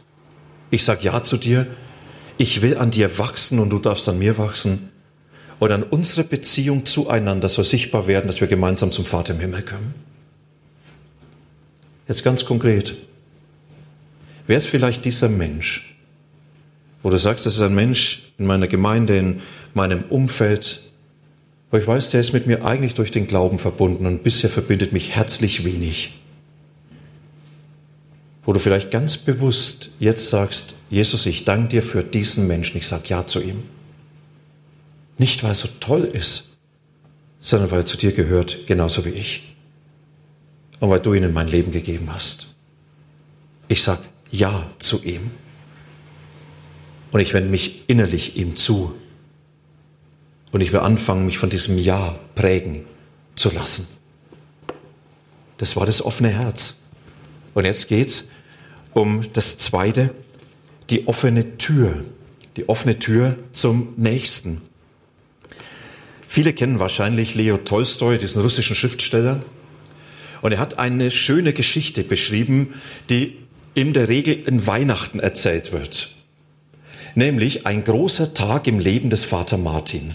Ich 0.71 0.83
sag 0.83 1.05
Ja 1.05 1.23
zu 1.23 1.37
dir, 1.37 1.69
ich 2.37 2.62
will 2.62 2.76
an 2.76 2.90
dir 2.90 3.16
wachsen 3.19 3.61
und 3.61 3.71
du 3.71 3.78
darfst 3.78 4.09
an 4.09 4.19
mir 4.19 4.37
wachsen. 4.38 4.90
Und 5.61 5.71
an 5.71 5.85
unsere 5.85 6.25
Beziehung 6.26 6.85
zueinander 6.85 7.49
soll 7.49 7.64
sichtbar 7.64 8.09
werden, 8.09 8.26
dass 8.26 8.40
wir 8.40 8.49
gemeinsam 8.49 8.90
zum 8.90 9.07
Vater 9.07 9.35
im 9.35 9.40
Himmel 9.40 9.62
kommen. 9.62 9.95
Jetzt 12.09 12.25
ganz 12.25 12.45
konkret. 12.45 12.97
Wer 14.46 14.58
ist 14.58 14.68
vielleicht 14.68 15.04
dieser 15.04 15.28
Mensch, 15.28 15.96
wo 17.02 17.10
du 17.10 17.18
sagst, 17.18 17.46
das 17.46 17.54
ist 17.54 17.62
ein 17.62 17.74
Mensch 17.74 18.22
in 18.38 18.46
meiner 18.46 18.68
Gemeinde, 18.68 19.16
in 19.16 19.40
meinem 19.74 20.04
Umfeld, 20.08 20.82
wo 21.70 21.78
ich 21.78 21.86
weiß, 21.86 22.10
der 22.10 22.20
ist 22.20 22.32
mit 22.32 22.46
mir 22.46 22.64
eigentlich 22.64 22.94
durch 22.94 23.10
den 23.10 23.26
Glauben 23.26 23.58
verbunden 23.58 24.06
und 24.06 24.22
bisher 24.22 24.50
verbindet 24.50 24.92
mich 24.92 25.10
herzlich 25.10 25.64
wenig. 25.64 26.14
Wo 28.44 28.52
du 28.52 28.60
vielleicht 28.60 28.92
ganz 28.92 29.16
bewusst 29.16 29.90
jetzt 29.98 30.30
sagst, 30.30 30.74
Jesus, 30.88 31.26
ich 31.26 31.44
danke 31.44 31.68
dir 31.68 31.82
für 31.82 32.04
diesen 32.04 32.46
Menschen, 32.46 32.76
ich 32.76 32.86
sage 32.86 33.04
Ja 33.08 33.26
zu 33.26 33.40
ihm. 33.40 33.64
Nicht, 35.18 35.42
weil 35.42 35.50
er 35.52 35.56
so 35.56 35.68
toll 35.80 36.04
ist, 36.04 36.56
sondern 37.40 37.70
weil 37.72 37.80
er 37.80 37.86
zu 37.86 37.96
dir 37.96 38.12
gehört, 38.12 38.66
genauso 38.66 39.04
wie 39.04 39.10
ich. 39.10 39.56
Und 40.78 40.90
weil 40.90 41.00
du 41.00 41.14
ihn 41.14 41.24
in 41.24 41.32
mein 41.32 41.48
Leben 41.48 41.72
gegeben 41.72 42.12
hast. 42.12 42.54
Ich 43.66 43.82
sage 43.82 44.02
ja 44.30 44.71
zu 44.78 45.02
ihm. 45.02 45.30
Und 47.12 47.21
ich 47.21 47.35
wende 47.35 47.50
mich 47.50 47.88
innerlich 47.88 48.37
ihm 48.37 48.56
zu. 48.56 48.95
Und 50.52 50.61
ich 50.61 50.73
will 50.73 50.80
anfangen, 50.80 51.26
mich 51.26 51.38
von 51.38 51.50
diesem 51.50 51.78
Ja 51.78 52.18
prägen 52.35 52.85
zu 53.35 53.50
lassen. 53.50 53.87
Das 55.59 55.76
war 55.76 55.87
das 55.87 56.02
offene 56.02 56.28
Herz. 56.28 56.76
Und 57.54 57.64
jetzt 57.64 57.88
geht's 57.88 58.28
um 58.92 59.23
das 59.33 59.59
zweite, 59.59 60.14
die 60.90 61.06
offene 61.06 61.59
Tür. 61.59 62.04
Die 62.56 62.68
offene 62.68 62.99
Tür 62.99 63.37
zum 63.52 63.92
Nächsten. 63.97 64.62
Viele 66.28 66.52
kennen 66.52 66.80
wahrscheinlich 66.80 67.35
Leo 67.35 67.56
Tolstoi, 67.56 68.18
diesen 68.18 68.42
russischen 68.42 68.76
Schriftsteller. 68.76 69.42
Und 70.42 70.52
er 70.52 70.59
hat 70.59 70.78
eine 70.78 71.11
schöne 71.11 71.52
Geschichte 71.52 72.04
beschrieben, 72.04 72.75
die 73.09 73.38
in 73.76 73.92
der 73.92 74.09
Regel 74.09 74.42
in 74.47 74.66
Weihnachten 74.66 75.21
erzählt 75.21 75.71
wird. 75.71 76.11
Nämlich 77.14 77.66
ein 77.66 77.85
großer 77.85 78.33
Tag 78.33 78.66
im 78.66 78.78
Leben 78.78 79.11
des 79.11 79.25
Vater 79.25 79.59
Martin. 79.59 80.14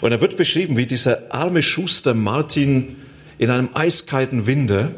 Und 0.00 0.12
er 0.12 0.20
wird 0.20 0.36
beschrieben, 0.36 0.76
wie 0.76 0.86
dieser 0.86 1.34
arme 1.34 1.64
Schuster 1.64 2.14
Martin 2.14 2.94
in 3.38 3.50
einem 3.50 3.70
eiskalten 3.74 4.46
Winde 4.46 4.94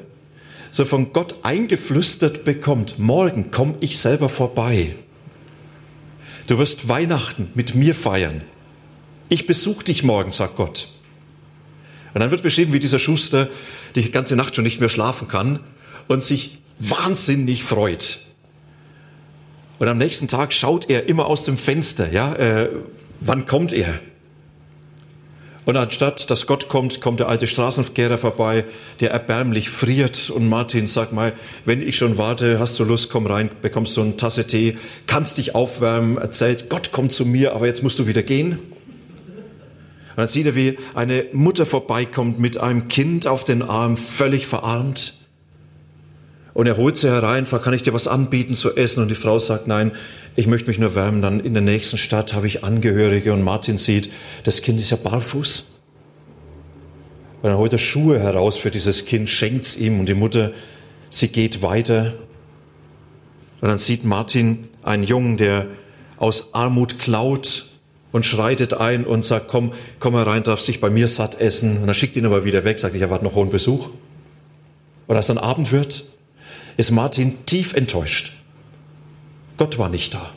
so 0.71 0.85
von 0.85 1.15
Gott 1.15 1.37
eingeflüstert 1.43 2.45
bekommt, 2.45 2.99
morgen 2.99 3.51
komme 3.51 3.77
ich 3.81 3.99
selber 3.99 4.29
vorbei. 4.29 4.95
Du 6.47 6.59
wirst 6.59 6.89
Weihnachten 6.89 7.49
mit 7.55 7.75
mir 7.75 7.95
feiern. 7.95 8.43
Ich 9.31 9.47
besuche 9.47 9.85
dich 9.85 10.03
morgen, 10.03 10.33
sagt 10.33 10.57
Gott. 10.57 10.93
Und 12.13 12.21
dann 12.21 12.31
wird 12.31 12.43
beschrieben, 12.43 12.75
wie 12.75 12.81
dieser 12.81 12.99
Schuster 12.99 13.49
die 13.95 14.11
ganze 14.11 14.37
Nacht 14.37 14.55
schon 14.55 14.65
nicht 14.65 14.81
mehr 14.81 14.91
schlafen 14.91 15.27
kann 15.27 15.61
und 16.09 16.23
sich 16.23 16.59
wahnsinnig 16.91 17.65
freut. 17.65 18.21
Und 19.79 19.89
am 19.89 19.99
nächsten 19.99 20.29
Tag 20.29 20.53
schaut 20.53 20.89
er 20.91 21.09
immer 21.09 21.27
aus 21.27 21.45
dem 21.45 21.59
Fenster, 21.59 22.13
ja, 22.13 22.35
äh, 22.35 22.69
wann 23.21 23.47
kommt 23.47 23.73
er? 23.73 23.99
Und 25.65 25.77
anstatt 25.77 26.29
dass 26.29 26.47
Gott 26.47 26.69
kommt, 26.69 27.01
kommt 27.01 27.21
der 27.21 27.29
alte 27.29 27.47
Straßenkehrer 27.47 28.19
vorbei, 28.19 28.65
der 28.99 29.13
erbärmlich 29.13 29.71
friert. 29.71 30.29
Und 30.29 30.49
Martin 30.49 30.89
sagt 30.89 31.13
mal, 31.13 31.35
wenn 31.65 31.87
ich 31.87 31.97
schon 31.97 32.19
warte, 32.19 32.59
hast 32.59 32.81
du 32.81 32.85
Lust, 32.85 33.11
komm 33.11 33.27
rein, 33.27 33.49
bekommst 33.61 33.97
du 33.97 34.03
eine 34.03 34.17
Tasse 34.17 34.47
Tee, 34.47 34.77
kannst 35.07 35.39
dich 35.39 35.55
aufwärmen, 35.55 36.19
erzählt, 36.19 36.69
Gott 36.69 36.91
kommt 36.91 37.13
zu 37.13 37.25
mir, 37.25 37.55
aber 37.55 37.67
jetzt 37.67 37.85
musst 37.85 38.01
du 38.01 38.09
wieder 38.09 38.23
gehen. 38.23 38.53
Und 38.53 40.19
dann 40.19 40.29
sieht 40.29 40.47
er, 40.47 40.57
wie 40.57 40.79
eine 40.95 41.27
Mutter 41.33 41.65
vorbeikommt 41.65 42.39
mit 42.41 42.59
einem 42.59 42.89
Kind 42.89 43.27
auf 43.27 43.45
den 43.45 43.63
Arm, 43.63 43.97
völlig 43.97 44.47
verarmt. 44.47 45.17
Und 46.55 46.67
er 46.67 46.77
holt 46.77 46.97
sie 46.97 47.09
herein, 47.09 47.47
fragt, 47.47 47.65
kann 47.65 47.75
ich 47.75 47.83
dir 47.83 47.95
was 47.95 48.07
anbieten 48.07 48.55
zu 48.55 48.77
essen? 48.77 49.03
Und 49.03 49.11
die 49.11 49.15
Frau 49.15 49.39
sagt, 49.39 49.67
nein, 49.67 49.93
ich 50.37 50.47
möchte 50.47 50.69
mich 50.69 50.79
nur 50.79 50.95
wärmen. 50.95 51.23
Dann 51.23 51.41
in 51.41 51.55
der 51.55 51.63
nächsten 51.63 51.97
Stadt 51.97 52.35
habe 52.35 52.47
ich 52.47 52.63
Angehörige 52.63 53.33
und 53.33 53.43
Martin 53.43 53.79
sieht, 53.79 54.11
das 54.45 54.61
Kind 54.61 54.79
ist 54.79 54.91
ja 54.91 54.99
barfuß. 54.99 55.67
Und 57.43 57.49
dann 57.49 57.59
holt 57.59 57.73
er 57.73 57.79
Schuhe 57.79 58.21
heraus 58.21 58.57
für 58.57 58.71
dieses 58.71 59.05
Kind, 59.05 59.29
schenkt 59.29 59.65
es 59.65 59.77
ihm 59.77 59.99
und 59.99 60.07
die 60.07 60.15
Mutter, 60.15 60.53
sie 61.11 61.29
geht 61.29 61.63
weiter. 61.63 62.15
Und 63.61 63.69
dann 63.69 63.79
sieht 63.79 64.05
Martin 64.05 64.69
einen 64.83 65.05
Jungen, 65.05 65.39
der 65.39 65.67
aus 66.19 66.53
Armut 66.53 66.99
klaut 66.99 67.69
und 68.13 68.27
schreitet 68.27 68.75
ein 68.75 69.05
und 69.05 69.25
sagt, 69.25 69.49
komm, 69.49 69.73
komm 69.99 70.15
herein, 70.15 70.43
darfst 70.43 70.69
dich 70.69 70.81
bei 70.81 70.91
mir 70.91 71.09
satt 71.09 71.41
essen. 71.41 71.79
Und 71.79 71.87
dann 71.87 71.95
schickt 71.95 72.17
ihn 72.17 72.27
aber 72.27 72.45
wieder 72.45 72.65
weg, 72.65 72.79
sagt, 72.79 72.95
ich 72.95 73.03
erwarte 73.03 73.25
noch 73.25 73.35
hohen 73.35 73.51
Besuch. 73.51 73.89
Und 75.09 75.17
als 75.17 75.27
dann 75.27 75.39
Abend 75.39 75.73
wird, 75.73 76.12
ist 76.77 76.91
Martin 76.91 77.45
tief 77.47 77.75
enttäuscht. 77.75 78.33
Gott 79.57 79.79
war 79.79 79.89
nicht 79.89 80.15
da. 80.15 80.31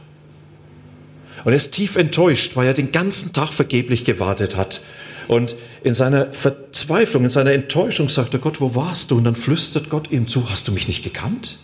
Und 1.44 1.51
er 1.54 1.58
ist 1.58 1.72
tief 1.72 1.96
enttäuscht, 1.96 2.56
weil 2.56 2.68
er 2.68 2.74
den 2.74 2.92
ganzen 2.92 3.34
Tag 3.34 3.54
vergeblich 3.54 4.04
gewartet 4.04 4.56
hat. 4.56 4.82
Und 5.27 5.56
in 5.84 5.94
seiner 5.94 6.34
Verzweiflung, 6.34 7.24
in 7.24 7.30
seiner 7.30 7.51
Enttäuschung 7.51 8.10
sagt 8.10 8.34
er, 8.34 8.39
Gott, 8.39 8.62
wo 8.62 8.75
warst 8.75 9.12
du? 9.12 9.18
Und 9.18 9.24
dann 9.24 9.36
flüstert 9.36 9.89
Gott 9.89 10.12
ihm 10.12 10.27
zu, 10.27 10.50
hast 10.50 10.68
du 10.68 10.72
mich 10.72 10.88
nicht 10.88 11.04
gekannt? 11.04 11.60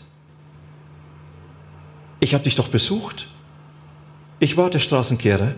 Ich 2.19 2.33
habe 2.33 2.43
dich 2.43 2.55
doch 2.55 2.67
besucht. 2.67 3.27
Ich 4.39 4.57
war 4.57 4.69
der 4.69 4.79
Straßenkehrer. 4.79 5.55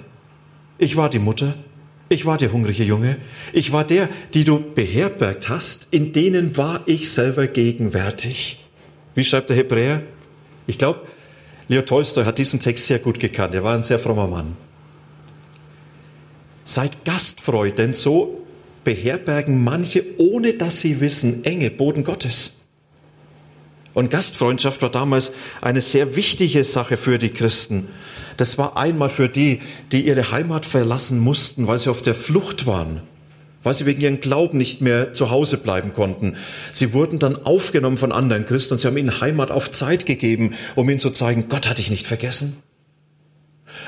Ich 0.78 0.96
war 0.96 1.10
die 1.10 1.20
Mutter. 1.20 1.56
Ich 2.10 2.26
war 2.26 2.38
der 2.38 2.52
hungrige 2.52 2.84
Junge. 2.84 3.18
Ich 3.52 3.72
war 3.72 3.84
der, 3.84 4.10
die 4.34 4.44
du 4.44 4.60
beherbergt 4.74 5.50
hast. 5.50 5.88
In 5.92 6.14
denen 6.14 6.56
war 6.58 6.82
ich 6.86 7.12
selber 7.12 7.48
gegenwärtig. 7.48 8.63
Wie 9.16 9.24
schreibt 9.24 9.50
der 9.50 9.58
Hebräer? 9.58 10.04
Ich 10.68 10.78
glaube, 10.78 11.02
Leo 11.68 11.82
Tolstoi 11.82 12.26
hat 12.26 12.38
diesen 12.38 12.60
Text 12.60 12.88
sehr 12.88 13.00
gut 13.00 13.20
gekannt. 13.20 13.54
Er 13.54 13.64
war 13.64 13.76
ein 13.76 13.84
sehr 13.84 14.00
frommer 14.00 14.28
Mann. 14.28 14.58
Seid 16.66 17.06
gastfreu, 17.06 17.72
denn 17.72 17.94
so 17.94 18.46
beherbergen 18.84 19.64
manche, 19.64 20.04
ohne 20.18 20.54
dass 20.54 20.82
sie 20.82 21.00
wissen, 21.00 21.44
Engel, 21.46 21.72
Boden 21.72 22.04
Gottes. 22.04 22.54
Und 23.94 24.10
Gastfreundschaft 24.10 24.82
war 24.82 24.90
damals 24.90 25.32
eine 25.62 25.82
sehr 25.82 26.16
wichtige 26.16 26.64
Sache 26.64 26.98
für 26.98 27.20
die 27.20 27.30
Christen. 27.30 27.90
Das 28.38 28.58
war 28.58 28.76
einmal 28.76 29.10
für 29.10 29.30
die, 29.30 29.60
die 29.92 30.08
ihre 30.08 30.32
Heimat 30.32 30.66
verlassen 30.66 31.20
mussten, 31.20 31.68
weil 31.68 31.78
sie 31.78 31.92
auf 31.92 32.02
der 32.02 32.16
Flucht 32.16 32.66
waren 32.66 33.02
weil 33.64 33.74
sie 33.74 33.86
wegen 33.86 34.02
ihrem 34.02 34.20
Glauben 34.20 34.58
nicht 34.58 34.82
mehr 34.82 35.14
zu 35.14 35.32
Hause 35.32 35.58
bleiben 35.58 35.94
konnten. 35.94 36.36
Sie 36.72 36.94
wurden 36.94 37.20
dann 37.20 37.36
aufgenommen 37.36 37.98
von 37.98 38.12
anderen 38.12 38.46
Christen 38.46 38.74
und 38.74 38.80
sie 38.80 38.88
haben 38.88 38.98
ihnen 38.98 39.22
Heimat 39.22 39.52
auf 39.52 39.72
Zeit 39.72 40.06
gegeben, 40.06 40.54
um 40.76 40.90
ihnen 40.90 41.00
zu 41.00 41.10
zeigen, 41.10 41.48
Gott 41.50 41.68
hat 41.68 41.78
dich 41.78 41.90
nicht 41.90 42.08
vergessen. 42.08 42.58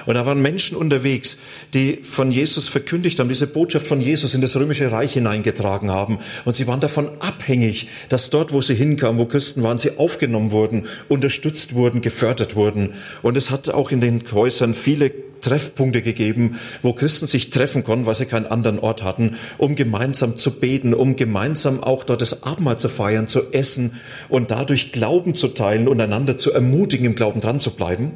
Und 0.06 0.16
da 0.16 0.26
waren 0.26 0.42
Menschen 0.42 0.78
unterwegs, 0.78 1.38
die 1.74 2.00
von 2.04 2.32
Jesus 2.32 2.68
verkündigt 2.68 3.20
haben, 3.20 3.30
diese 3.30 3.48
Botschaft 3.48 3.88
von 3.88 4.02
Jesus 4.02 4.34
in 4.34 4.42
das 4.42 4.56
römische 4.56 4.92
Reich 4.92 5.14
hineingetragen 5.14 5.92
haben. 5.92 6.20
Und 6.44 6.56
sie 6.56 6.68
waren 6.68 6.80
davon 6.80 7.10
abhängig, 7.20 7.88
dass 8.10 8.30
dort, 8.30 8.54
wo 8.54 8.62
sie 8.62 8.76
hinkamen, 8.76 9.20
wo 9.20 9.26
Christen 9.26 9.64
waren, 9.64 9.78
sie 9.78 9.98
aufgenommen 9.98 10.52
wurden, 10.52 10.88
unterstützt 11.10 11.74
wurden, 11.74 12.02
gefördert 12.02 12.56
wurden. 12.56 12.94
Und 13.22 13.38
es 13.38 13.50
hat 13.50 13.70
auch 13.70 13.92
in 13.92 14.02
den 14.02 14.24
Häusern 14.32 14.74
viele 14.74 15.12
Treffpunkte 15.42 16.02
gegeben, 16.02 16.60
wo 16.82 16.94
Christen 16.94 17.28
sich 17.28 17.50
treffen 17.50 17.84
konnten, 17.84 18.06
weil 18.06 18.16
sie 18.16 18.26
keinen 18.26 18.46
anderen 18.46 18.80
Ort 18.80 19.04
hatten, 19.04 19.38
um 19.58 19.76
gemeinsam 19.76 20.36
zu 20.36 20.52
beten, 20.52 20.94
um 20.94 21.16
gemeinsam 21.16 21.84
auch 21.84 22.04
dort 22.04 22.22
das 22.22 22.44
Abendmahl 22.44 22.78
zu 22.78 22.90
feiern, 22.90 23.28
zu 23.28 23.52
essen 23.52 23.94
und 24.30 24.52
dadurch 24.52 24.92
Glauben 24.92 25.36
zu 25.36 25.50
teilen 25.50 25.88
und 25.88 26.00
einander 26.02 26.38
zu 26.38 26.52
ermutigen, 26.52 27.06
im 27.06 27.16
Glauben 27.16 27.42
dran 27.42 27.60
zu 27.60 27.72
bleiben. 27.72 28.12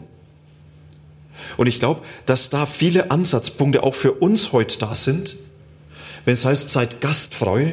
Und 1.58 1.68
ich 1.68 1.80
glaube, 1.80 2.02
dass 2.26 2.50
da 2.50 2.66
viele 2.66 3.12
Ansatzpunkte 3.12 3.84
auch 3.84 3.96
für 3.96 4.14
uns 4.14 4.52
heute 4.52 4.80
da 4.80 4.96
sind. 4.96 5.38
Wenn 6.26 6.34
es 6.34 6.46
heißt, 6.46 6.70
seid 6.70 7.02
gastfreu, 7.02 7.72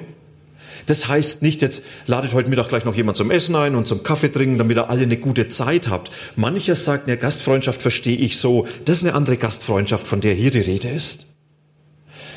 das 0.86 1.08
heißt 1.08 1.42
nicht, 1.42 1.62
jetzt 1.62 1.82
ladet 2.06 2.32
heute 2.32 2.48
Mittag 2.48 2.68
gleich 2.68 2.84
noch 2.84 2.94
jemand 2.94 3.16
zum 3.16 3.30
Essen 3.30 3.56
ein 3.56 3.74
und 3.74 3.88
zum 3.88 4.04
Kaffee 4.04 4.30
trinken, 4.30 4.56
damit 4.56 4.76
ihr 4.76 4.88
alle 4.88 5.02
eine 5.02 5.16
gute 5.16 5.48
Zeit 5.48 5.88
habt. 5.88 6.12
Mancher 6.36 6.76
sagt, 6.76 7.08
eine 7.08 7.16
Gastfreundschaft 7.16 7.82
verstehe 7.82 8.16
ich 8.16 8.38
so. 8.38 8.66
Das 8.84 8.98
ist 8.98 9.02
eine 9.02 9.14
andere 9.14 9.36
Gastfreundschaft, 9.36 10.06
von 10.06 10.20
der 10.20 10.34
hier 10.34 10.52
die 10.52 10.60
Rede 10.60 10.88
ist. 10.88 11.26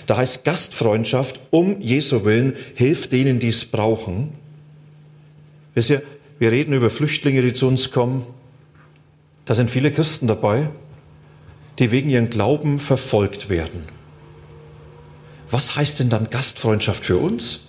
Da 0.08 0.18
heißt 0.18 0.44
Gastfreundschaft, 0.44 1.39
um 1.51 1.79
Jesu 1.79 2.25
willen, 2.25 2.56
hilft 2.74 3.12
denen, 3.12 3.38
die 3.38 3.50
es 3.50 3.65
brauchen. 3.65 4.32
Wisst 5.75 5.91
ihr, 5.91 6.01
wir 6.39 6.51
reden 6.51 6.74
über 6.74 6.89
Flüchtlinge, 6.89 7.44
die 7.44 7.53
zu 7.53 7.68
uns 7.68 7.91
kommen. 7.91 8.25
Da 9.46 9.53
sind 9.53 9.70
viele 9.70 9.91
Christen 9.91 10.25
dabei, 10.25 10.70
die 11.77 11.91
wegen 11.91 12.10
ihren 12.10 12.32
Glauben 12.32 12.79
verfolgt 12.79 13.50
werden. 13.50 13.84
Was 15.51 15.75
heißt 15.75 16.00
denn 16.00 16.10
dann 16.10 16.32
Gastfreundschaft 16.32 17.06
für 17.06 17.18
uns? 17.18 17.69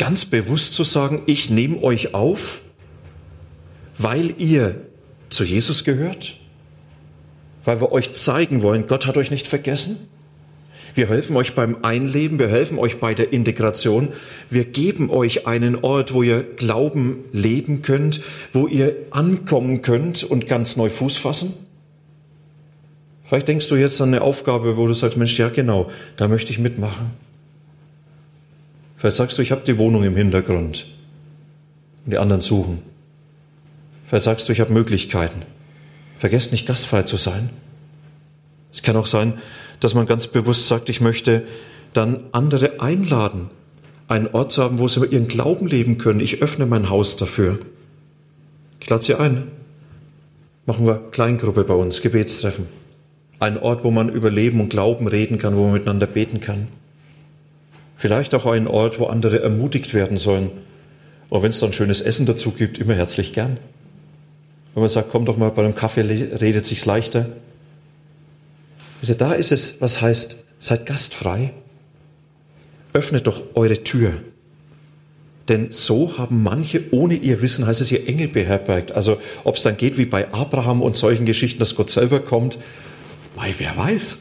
Ganz 0.00 0.24
bewusst 0.24 0.72
zu 0.72 0.82
sagen, 0.82 1.20
ich 1.26 1.50
nehme 1.50 1.82
euch 1.82 2.14
auf, 2.14 2.62
weil 3.98 4.32
ihr 4.38 4.86
zu 5.28 5.44
Jesus 5.44 5.84
gehört, 5.84 6.38
weil 7.66 7.82
wir 7.82 7.92
euch 7.92 8.14
zeigen 8.14 8.62
wollen, 8.62 8.86
Gott 8.86 9.04
hat 9.04 9.18
euch 9.18 9.30
nicht 9.30 9.46
vergessen. 9.46 9.98
Wir 10.94 11.10
helfen 11.10 11.36
euch 11.36 11.54
beim 11.54 11.76
Einleben, 11.82 12.38
wir 12.38 12.48
helfen 12.48 12.78
euch 12.78 12.98
bei 12.98 13.12
der 13.12 13.34
Integration. 13.34 14.08
Wir 14.48 14.64
geben 14.64 15.10
euch 15.10 15.46
einen 15.46 15.76
Ort, 15.76 16.14
wo 16.14 16.22
ihr 16.22 16.44
Glauben 16.44 17.18
leben 17.32 17.82
könnt, 17.82 18.22
wo 18.54 18.66
ihr 18.68 18.96
ankommen 19.10 19.82
könnt 19.82 20.24
und 20.24 20.46
ganz 20.46 20.78
neu 20.78 20.88
Fuß 20.88 21.18
fassen. 21.18 21.52
Vielleicht 23.26 23.48
denkst 23.48 23.68
du 23.68 23.76
jetzt 23.76 24.00
an 24.00 24.14
eine 24.14 24.22
Aufgabe, 24.22 24.78
wo 24.78 24.86
du 24.86 24.94
sagst, 24.94 25.18
Mensch, 25.18 25.38
ja 25.38 25.50
genau, 25.50 25.90
da 26.16 26.26
möchte 26.26 26.52
ich 26.52 26.58
mitmachen. 26.58 27.10
Vielleicht 29.00 29.16
sagst 29.16 29.38
du, 29.38 29.42
ich 29.42 29.50
habe 29.50 29.62
die 29.66 29.78
Wohnung 29.78 30.04
im 30.04 30.14
Hintergrund 30.14 30.86
und 32.04 32.12
die 32.12 32.18
anderen 32.18 32.42
suchen. 32.42 32.82
Vielleicht 34.04 34.24
sagst 34.24 34.46
du, 34.46 34.52
ich 34.52 34.60
habe 34.60 34.74
Möglichkeiten. 34.74 35.40
Vergesst 36.18 36.52
nicht, 36.52 36.66
gastfrei 36.66 37.04
zu 37.04 37.16
sein. 37.16 37.48
Es 38.70 38.82
kann 38.82 38.96
auch 38.96 39.06
sein, 39.06 39.38
dass 39.80 39.94
man 39.94 40.04
ganz 40.04 40.26
bewusst 40.26 40.68
sagt, 40.68 40.90
ich 40.90 41.00
möchte 41.00 41.44
dann 41.94 42.24
andere 42.32 42.82
einladen, 42.82 43.48
einen 44.06 44.26
Ort 44.26 44.52
zu 44.52 44.62
haben, 44.62 44.78
wo 44.78 44.86
sie 44.86 45.02
ihren 45.06 45.28
Glauben 45.28 45.66
leben 45.66 45.96
können. 45.96 46.20
Ich 46.20 46.42
öffne 46.42 46.66
mein 46.66 46.90
Haus 46.90 47.16
dafür. 47.16 47.58
Ich 48.80 48.90
lade 48.90 49.02
sie 49.02 49.14
ein. 49.14 49.44
Machen 50.66 50.84
wir 50.84 50.96
Kleingruppe 51.10 51.64
bei 51.64 51.74
uns, 51.74 52.02
Gebetstreffen. 52.02 52.66
Ein 53.38 53.56
Ort, 53.56 53.82
wo 53.82 53.90
man 53.90 54.10
über 54.10 54.30
Leben 54.30 54.60
und 54.60 54.68
Glauben 54.68 55.08
reden 55.08 55.38
kann, 55.38 55.56
wo 55.56 55.62
man 55.62 55.72
miteinander 55.72 56.06
beten 56.06 56.42
kann. 56.42 56.68
Vielleicht 58.00 58.34
auch 58.34 58.46
ein 58.46 58.66
Ort, 58.66 58.98
wo 58.98 59.04
andere 59.04 59.42
ermutigt 59.42 59.92
werden 59.92 60.16
sollen. 60.16 60.50
Und 61.28 61.42
wenn 61.42 61.50
es 61.50 61.60
dann 61.60 61.74
schönes 61.74 62.00
Essen 62.00 62.24
dazu 62.24 62.50
gibt, 62.50 62.78
immer 62.78 62.94
herzlich 62.94 63.34
gern. 63.34 63.58
Wenn 64.72 64.80
man 64.80 64.88
sagt, 64.88 65.10
komm 65.10 65.26
doch 65.26 65.36
mal 65.36 65.50
bei 65.50 65.62
einem 65.62 65.74
Kaffee, 65.74 66.00
redet 66.00 66.64
sich's 66.64 66.86
leichter. 66.86 67.26
Also 69.02 69.12
da 69.12 69.34
ist 69.34 69.52
es, 69.52 69.82
was 69.82 70.00
heißt, 70.00 70.38
seid 70.58 70.86
gastfrei. 70.86 71.52
Öffnet 72.94 73.26
doch 73.26 73.42
eure 73.54 73.84
Tür. 73.84 74.14
Denn 75.50 75.70
so 75.70 76.16
haben 76.16 76.42
manche, 76.42 76.82
ohne 76.92 77.16
ihr 77.16 77.42
Wissen, 77.42 77.66
heißt 77.66 77.82
es 77.82 77.92
ihr 77.92 78.08
Engel 78.08 78.28
beherbergt. 78.28 78.92
Also 78.92 79.18
ob 79.44 79.56
es 79.56 79.62
dann 79.62 79.76
geht 79.76 79.98
wie 79.98 80.06
bei 80.06 80.32
Abraham 80.32 80.80
und 80.80 80.96
solchen 80.96 81.26
Geschichten, 81.26 81.58
dass 81.58 81.74
Gott 81.74 81.90
selber 81.90 82.20
kommt, 82.20 82.56
weil 83.36 83.52
wer 83.58 83.76
weiß. 83.76 84.16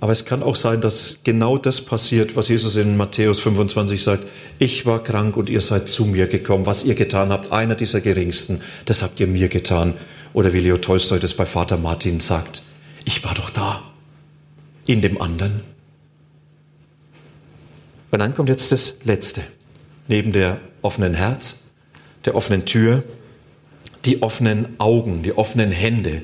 Aber 0.00 0.12
es 0.12 0.24
kann 0.24 0.42
auch 0.42 0.56
sein, 0.56 0.80
dass 0.80 1.18
genau 1.24 1.56
das 1.56 1.80
passiert, 1.80 2.36
was 2.36 2.48
Jesus 2.48 2.76
in 2.76 2.96
Matthäus 2.96 3.40
25 3.40 4.02
sagt. 4.02 4.24
Ich 4.58 4.84
war 4.84 5.02
krank 5.02 5.36
und 5.36 5.48
ihr 5.48 5.62
seid 5.62 5.88
zu 5.88 6.04
mir 6.04 6.26
gekommen. 6.26 6.66
Was 6.66 6.84
ihr 6.84 6.94
getan 6.94 7.30
habt, 7.30 7.50
einer 7.50 7.74
dieser 7.74 8.02
Geringsten, 8.02 8.60
das 8.84 9.02
habt 9.02 9.20
ihr 9.20 9.26
mir 9.26 9.48
getan. 9.48 9.94
Oder 10.34 10.52
wie 10.52 10.60
Leo 10.60 10.76
Tolstoi 10.76 11.18
das 11.18 11.32
bei 11.34 11.46
Vater 11.46 11.78
Martin 11.78 12.20
sagt 12.20 12.62
ich 13.06 13.24
war 13.24 13.34
doch 13.34 13.48
da, 13.48 13.82
in 14.84 15.00
dem 15.00 15.18
anderen. 15.22 15.62
Und 18.10 18.18
dann 18.18 18.34
kommt 18.34 18.50
jetzt 18.50 18.72
das 18.72 18.96
Letzte. 19.04 19.42
Neben 20.08 20.32
der 20.32 20.60
offenen 20.82 21.14
Herz, 21.14 21.60
der 22.24 22.34
offenen 22.34 22.66
Tür, 22.66 23.04
die 24.04 24.22
offenen 24.22 24.78
Augen, 24.78 25.22
die 25.22 25.36
offenen 25.36 25.70
Hände, 25.70 26.22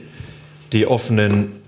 die 0.73 0.87
offenen, 0.87 1.62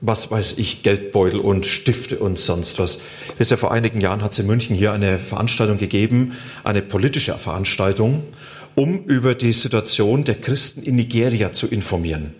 was 0.00 0.30
weiß 0.30 0.54
ich, 0.58 0.82
Geldbeutel 0.82 1.40
und 1.40 1.66
Stifte 1.66 2.18
und 2.18 2.38
sonst 2.38 2.78
was. 2.78 2.98
Wisst 3.38 3.50
ihr, 3.50 3.58
vor 3.58 3.72
einigen 3.72 4.00
Jahren 4.00 4.22
hat 4.22 4.32
es 4.32 4.38
in 4.38 4.46
München 4.46 4.76
hier 4.76 4.92
eine 4.92 5.18
Veranstaltung 5.18 5.78
gegeben, 5.78 6.36
eine 6.64 6.82
politische 6.82 7.36
Veranstaltung, 7.38 8.22
um 8.74 9.04
über 9.04 9.34
die 9.34 9.52
Situation 9.52 10.24
der 10.24 10.36
Christen 10.36 10.82
in 10.82 10.96
Nigeria 10.96 11.52
zu 11.52 11.66
informieren. 11.66 12.34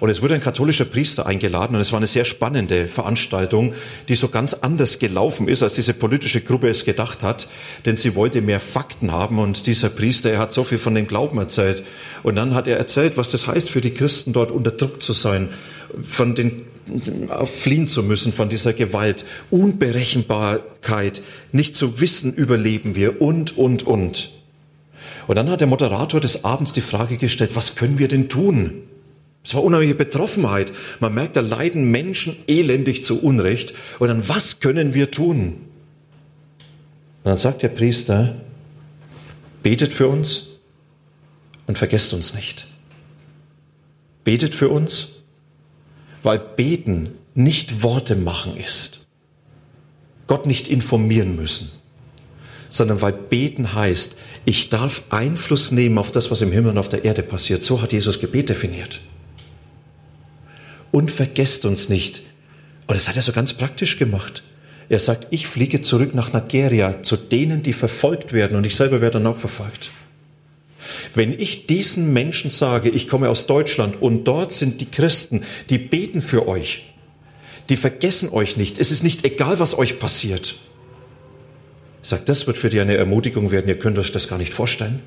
Und 0.00 0.08
es 0.08 0.22
wurde 0.22 0.34
ein 0.34 0.40
katholischer 0.40 0.84
Priester 0.84 1.26
eingeladen 1.26 1.74
und 1.74 1.82
es 1.82 1.92
war 1.92 1.98
eine 1.98 2.06
sehr 2.06 2.24
spannende 2.24 2.88
Veranstaltung, 2.88 3.74
die 4.08 4.14
so 4.14 4.28
ganz 4.28 4.54
anders 4.54 4.98
gelaufen 4.98 5.48
ist, 5.48 5.62
als 5.62 5.74
diese 5.74 5.94
politische 5.94 6.40
Gruppe 6.40 6.68
es 6.68 6.84
gedacht 6.84 7.22
hat, 7.22 7.48
denn 7.84 7.96
sie 7.96 8.14
wollte 8.14 8.40
mehr 8.40 8.60
Fakten 8.60 9.12
haben 9.12 9.38
und 9.38 9.66
dieser 9.66 9.90
Priester, 9.90 10.30
er 10.30 10.38
hat 10.38 10.52
so 10.52 10.64
viel 10.64 10.78
von 10.78 10.94
dem 10.94 11.06
Glauben 11.06 11.38
erzählt. 11.38 11.84
Und 12.22 12.36
dann 12.36 12.54
hat 12.54 12.66
er 12.66 12.78
erzählt, 12.78 13.16
was 13.16 13.30
das 13.30 13.46
heißt 13.46 13.70
für 13.70 13.80
die 13.80 13.94
Christen 13.94 14.32
dort 14.32 14.50
unter 14.50 14.70
Druck 14.70 15.02
zu 15.02 15.12
sein, 15.12 15.50
von 16.02 16.34
den 16.34 16.62
fliehen 17.44 17.86
zu 17.86 18.02
müssen 18.02 18.32
von 18.32 18.48
dieser 18.48 18.72
Gewalt, 18.72 19.24
Unberechenbarkeit, 19.50 21.22
nicht 21.52 21.76
zu 21.76 22.00
wissen, 22.00 22.32
überleben 22.32 22.94
wir 22.94 23.20
und, 23.20 23.56
und, 23.56 23.82
und. 23.82 24.32
Und 25.26 25.36
dann 25.36 25.50
hat 25.50 25.60
der 25.60 25.66
Moderator 25.66 26.20
des 26.20 26.44
Abends 26.44 26.72
die 26.72 26.80
Frage 26.80 27.18
gestellt, 27.18 27.50
was 27.54 27.76
können 27.76 27.98
wir 27.98 28.08
denn 28.08 28.28
tun? 28.28 28.82
Es 29.44 29.54
war 29.54 29.62
unheimliche 29.62 29.94
Betroffenheit. 29.94 30.72
Man 31.00 31.14
merkt, 31.14 31.36
da 31.36 31.40
leiden 31.40 31.90
Menschen 31.90 32.36
elendig 32.46 33.04
zu 33.04 33.22
Unrecht. 33.22 33.74
Und 33.98 34.08
dann, 34.08 34.28
was 34.28 34.60
können 34.60 34.94
wir 34.94 35.10
tun? 35.10 35.56
Und 37.22 37.24
dann 37.24 37.36
sagt 37.36 37.62
der 37.62 37.68
Priester, 37.68 38.40
betet 39.62 39.94
für 39.94 40.08
uns 40.08 40.46
und 41.66 41.78
vergesst 41.78 42.12
uns 42.14 42.34
nicht. 42.34 42.66
Betet 44.24 44.54
für 44.54 44.68
uns, 44.68 45.17
weil 46.22 46.38
beten 46.38 47.10
nicht 47.34 47.82
Worte 47.82 48.16
machen 48.16 48.56
ist. 48.56 49.06
Gott 50.26 50.46
nicht 50.46 50.68
informieren 50.68 51.36
müssen, 51.36 51.70
sondern 52.68 53.00
weil 53.00 53.12
beten 53.12 53.74
heißt, 53.74 54.16
ich 54.44 54.68
darf 54.68 55.02
Einfluss 55.10 55.70
nehmen 55.70 55.98
auf 55.98 56.10
das, 56.10 56.30
was 56.30 56.42
im 56.42 56.52
Himmel 56.52 56.72
und 56.72 56.78
auf 56.78 56.88
der 56.88 57.04
Erde 57.04 57.22
passiert. 57.22 57.62
So 57.62 57.80
hat 57.80 57.92
Jesus 57.92 58.20
Gebet 58.20 58.48
definiert 58.48 59.00
und 60.90 61.10
vergesst 61.10 61.64
uns 61.64 61.88
nicht. 61.88 62.22
Und 62.86 62.96
das 62.96 63.08
hat 63.08 63.16
er 63.16 63.22
so 63.22 63.32
ganz 63.32 63.52
praktisch 63.52 63.98
gemacht. 63.98 64.42
Er 64.88 64.98
sagt, 64.98 65.26
ich 65.30 65.46
fliege 65.46 65.80
zurück 65.80 66.14
nach 66.14 66.32
Nigeria 66.32 67.02
zu 67.02 67.16
denen, 67.16 67.62
die 67.62 67.74
verfolgt 67.74 68.32
werden 68.32 68.56
und 68.56 68.64
ich 68.64 68.74
selber 68.74 69.00
werde 69.00 69.18
dann 69.18 69.26
auch 69.26 69.36
verfolgt. 69.36 69.92
Wenn 71.14 71.32
ich 71.32 71.66
diesen 71.66 72.12
Menschen 72.12 72.50
sage, 72.50 72.88
ich 72.88 73.08
komme 73.08 73.28
aus 73.28 73.46
Deutschland 73.46 74.00
und 74.00 74.24
dort 74.24 74.52
sind 74.52 74.80
die 74.80 74.90
Christen, 74.90 75.42
die 75.70 75.78
beten 75.78 76.22
für 76.22 76.48
euch, 76.48 76.84
die 77.68 77.76
vergessen 77.76 78.30
euch 78.30 78.56
nicht, 78.56 78.78
es 78.78 78.90
ist 78.90 79.02
nicht 79.02 79.24
egal, 79.24 79.58
was 79.60 79.76
euch 79.76 79.98
passiert. 79.98 80.58
Sagt, 82.02 82.28
das 82.28 82.46
wird 82.46 82.58
für 82.58 82.70
dich 82.70 82.80
eine 82.80 82.96
Ermutigung 82.96 83.50
werden, 83.50 83.68
ihr 83.68 83.78
könnt 83.78 83.98
euch 83.98 84.12
das 84.12 84.28
gar 84.28 84.38
nicht 84.38 84.54
vorstellen. 84.54 85.02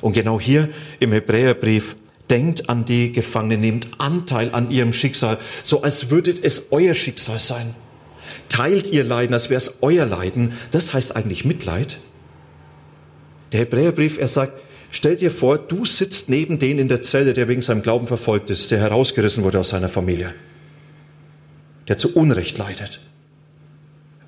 Und 0.00 0.12
genau 0.12 0.38
hier 0.38 0.68
im 1.00 1.12
Hebräerbrief 1.12 1.96
Denkt 2.30 2.70
an 2.70 2.86
die 2.86 3.12
Gefangenen, 3.12 3.60
nehmt 3.60 3.88
Anteil 3.98 4.54
an 4.54 4.70
ihrem 4.70 4.92
Schicksal, 4.92 5.38
so 5.62 5.82
als 5.82 6.10
würdet 6.10 6.42
es 6.42 6.64
euer 6.70 6.94
Schicksal 6.94 7.38
sein. 7.38 7.74
Teilt 8.48 8.90
ihr 8.90 9.04
Leiden, 9.04 9.34
als 9.34 9.50
wäre 9.50 9.58
es 9.58 9.74
euer 9.82 10.06
Leiden. 10.06 10.52
Das 10.70 10.94
heißt 10.94 11.16
eigentlich 11.16 11.44
Mitleid. 11.44 12.00
Der 13.54 13.60
Hebräerbrief, 13.60 14.18
er 14.18 14.26
sagt, 14.26 14.60
stell 14.90 15.14
dir 15.14 15.30
vor, 15.30 15.58
du 15.58 15.84
sitzt 15.84 16.28
neben 16.28 16.58
den 16.58 16.80
in 16.80 16.88
der 16.88 17.02
Zelle, 17.02 17.34
der 17.34 17.46
wegen 17.46 17.62
seinem 17.62 17.82
Glauben 17.82 18.08
verfolgt 18.08 18.50
ist, 18.50 18.72
der 18.72 18.80
herausgerissen 18.80 19.44
wurde 19.44 19.60
aus 19.60 19.68
seiner 19.68 19.88
Familie, 19.88 20.34
der 21.86 21.96
zu 21.96 22.12
Unrecht 22.16 22.58
leidet. 22.58 23.00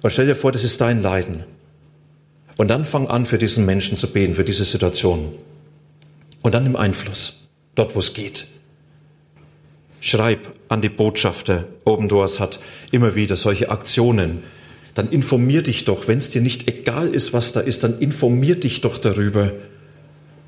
Und 0.02 0.10
stell 0.10 0.26
dir 0.26 0.36
vor, 0.36 0.52
das 0.52 0.62
ist 0.62 0.80
dein 0.80 1.02
Leiden. 1.02 1.42
Und 2.56 2.68
dann 2.68 2.84
fang 2.84 3.08
an, 3.08 3.26
für 3.26 3.36
diesen 3.36 3.66
Menschen 3.66 3.98
zu 3.98 4.06
beten, 4.06 4.36
für 4.36 4.44
diese 4.44 4.64
Situation. 4.64 5.34
Und 6.42 6.54
dann 6.54 6.64
im 6.64 6.76
Einfluss 6.76 7.46
dort 7.74 7.94
wo 7.94 7.98
es 7.98 8.14
geht. 8.14 8.46
Schreib 10.00 10.52
an 10.68 10.82
die 10.82 10.88
Botschafter. 10.88 11.64
Obendors 11.84 12.40
hat 12.40 12.58
immer 12.92 13.14
wieder 13.16 13.36
solche 13.36 13.70
Aktionen. 13.70 14.42
Dann 14.96 15.10
informier 15.10 15.62
dich 15.62 15.84
doch, 15.84 16.08
wenn 16.08 16.16
es 16.18 16.30
dir 16.30 16.40
nicht 16.40 16.68
egal 16.68 17.08
ist, 17.08 17.34
was 17.34 17.52
da 17.52 17.60
ist, 17.60 17.84
dann 17.84 17.98
informier 17.98 18.56
dich 18.56 18.80
doch 18.80 18.96
darüber. 18.96 19.52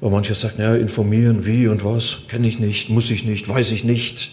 Und 0.00 0.10
mancher 0.10 0.34
sagt, 0.34 0.58
ja, 0.58 0.74
informieren, 0.74 1.44
wie 1.44 1.68
und 1.68 1.84
was, 1.84 2.20
kenne 2.28 2.48
ich 2.48 2.58
nicht, 2.58 2.88
muss 2.88 3.10
ich 3.10 3.24
nicht, 3.24 3.46
weiß 3.46 3.72
ich 3.72 3.84
nicht. 3.84 4.30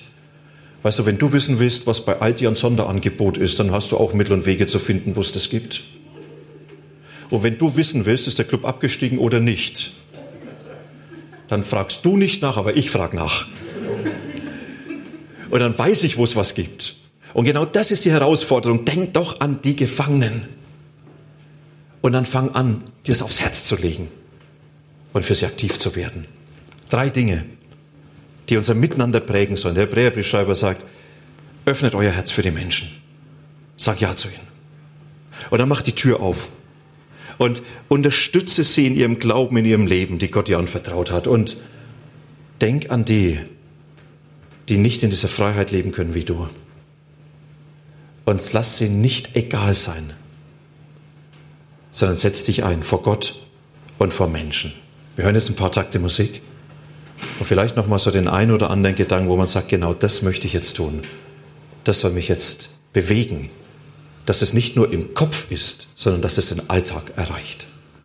Weißt 0.84 1.00
du, 1.00 1.06
wenn 1.06 1.18
du 1.18 1.34
wissen 1.34 1.60
willst, 1.60 1.86
was 1.86 2.06
bei 2.06 2.22
Aldi 2.22 2.48
ein 2.48 2.56
Sonderangebot 2.56 3.38
ist, 3.38 3.60
dann 3.60 3.72
hast 3.72 3.92
du 3.92 3.98
auch 3.98 4.14
Mittel 4.14 4.32
und 4.32 4.46
Wege 4.46 4.68
zu 4.68 4.80
finden, 4.80 5.18
wo 5.18 5.20
es 5.20 5.34
das 5.34 5.50
gibt. 5.50 5.84
Und 7.30 7.44
wenn 7.44 7.58
du 7.58 7.76
wissen 7.76 8.06
willst, 8.06 8.28
ist 8.30 8.38
der 8.38 8.46
Club 8.46 8.64
abgestiegen 8.64 9.18
oder 9.18 9.42
nicht, 9.42 9.92
dann 11.50 11.66
fragst 11.66 12.06
du 12.06 12.16
nicht 12.16 12.42
nach, 12.42 12.56
aber 12.56 12.78
ich 12.78 12.90
frage 12.90 13.18
nach. 13.18 13.48
Und 15.50 15.60
dann 15.60 15.78
weiß 15.78 16.04
ich, 16.04 16.16
wo 16.16 16.24
es 16.24 16.38
was 16.38 16.54
gibt. 16.54 16.96
Und 17.36 17.44
genau 17.44 17.66
das 17.66 17.92
ist 17.92 18.06
die 18.06 18.12
Herausforderung. 18.12 18.86
Denk 18.86 19.14
doch 19.14 19.42
an 19.42 19.62
die 19.62 19.76
Gefangenen. 19.76 20.48
Und 22.02 22.14
dann 22.14 22.24
fang 22.24 22.52
an, 22.52 22.82
dir 23.06 23.12
es 23.12 23.22
aufs 23.22 23.42
Herz 23.42 23.66
zu 23.66 23.76
legen 23.76 24.08
und 25.12 25.26
für 25.26 25.36
sie 25.36 25.46
aktiv 25.46 25.78
zu 25.78 25.98
werden. 25.98 26.28
Drei 26.90 27.10
Dinge, 27.10 27.44
die 28.48 28.56
unser 28.56 28.74
Miteinander 28.74 29.20
prägen 29.20 29.58
sollen. 29.58 29.76
Der 29.76 29.84
Hebräerbriefschreiber 29.84 30.56
sagt, 30.56 30.86
öffnet 31.66 31.94
euer 31.94 32.12
Herz 32.12 32.32
für 32.32 32.42
die 32.42 32.52
Menschen. 32.52 32.90
Sag 33.76 34.00
Ja 34.00 34.16
zu 34.16 34.30
ihnen. 34.30 34.48
Und 35.50 35.60
dann 35.60 35.68
macht 35.68 35.88
die 35.88 35.96
Tür 35.96 36.22
auf 36.22 36.50
und 37.38 37.62
unterstütze 37.90 38.64
sie 38.64 38.88
in 38.88 38.96
ihrem 38.96 39.20
Glauben, 39.20 39.58
in 39.58 39.66
ihrem 39.66 39.88
Leben, 39.88 40.20
die 40.20 40.32
Gott 40.32 40.48
dir 40.48 40.58
anvertraut 40.58 41.12
hat. 41.12 41.28
Und 41.28 41.58
denk 42.62 42.92
an 42.92 43.04
die, 43.04 43.42
die 44.70 44.78
nicht 44.78 45.04
in 45.04 45.10
dieser 45.10 45.28
Freiheit 45.28 45.72
leben 45.72 45.92
können 45.92 46.14
wie 46.14 46.24
du. 46.24 46.48
Und 48.26 48.54
lass 48.54 48.78
sie 48.78 48.90
nicht 48.90 49.36
egal 49.36 49.74
sein, 49.74 50.14
sondern 51.92 52.18
setz 52.18 52.44
dich 52.44 52.64
ein 52.64 52.84
vor 52.84 53.02
Gott 53.02 53.40
und 54.00 54.14
vor 54.14 54.28
Menschen. 54.28 54.74
Wir 55.16 55.26
hören 55.26 55.36
jetzt 55.36 55.50
ein 55.50 55.56
paar 55.56 55.72
Takte 55.72 56.00
Musik 56.00 56.42
und 57.40 57.46
vielleicht 57.46 57.76
noch 57.76 57.88
mal 57.88 58.00
so 58.00 58.12
den 58.12 58.28
einen 58.28 58.52
oder 58.52 58.70
anderen 58.70 58.96
Gedanken, 58.96 59.30
wo 59.30 59.38
man 59.38 59.48
sagt, 59.48 59.70
genau 59.70 59.94
das 59.94 60.22
möchte 60.22 60.48
ich 60.48 60.54
jetzt 60.54 60.76
tun. 60.76 61.04
Das 61.84 62.02
soll 62.02 62.12
mich 62.12 62.28
jetzt 62.28 62.70
bewegen, 62.94 63.50
dass 64.26 64.42
es 64.42 64.54
nicht 64.54 64.76
nur 64.76 64.92
im 64.92 65.14
Kopf 65.14 65.50
ist, 65.52 65.88
sondern 65.96 66.22
dass 66.22 66.38
es 66.38 66.50
den 66.50 66.70
Alltag 66.70 67.14
erreicht. 67.16 67.68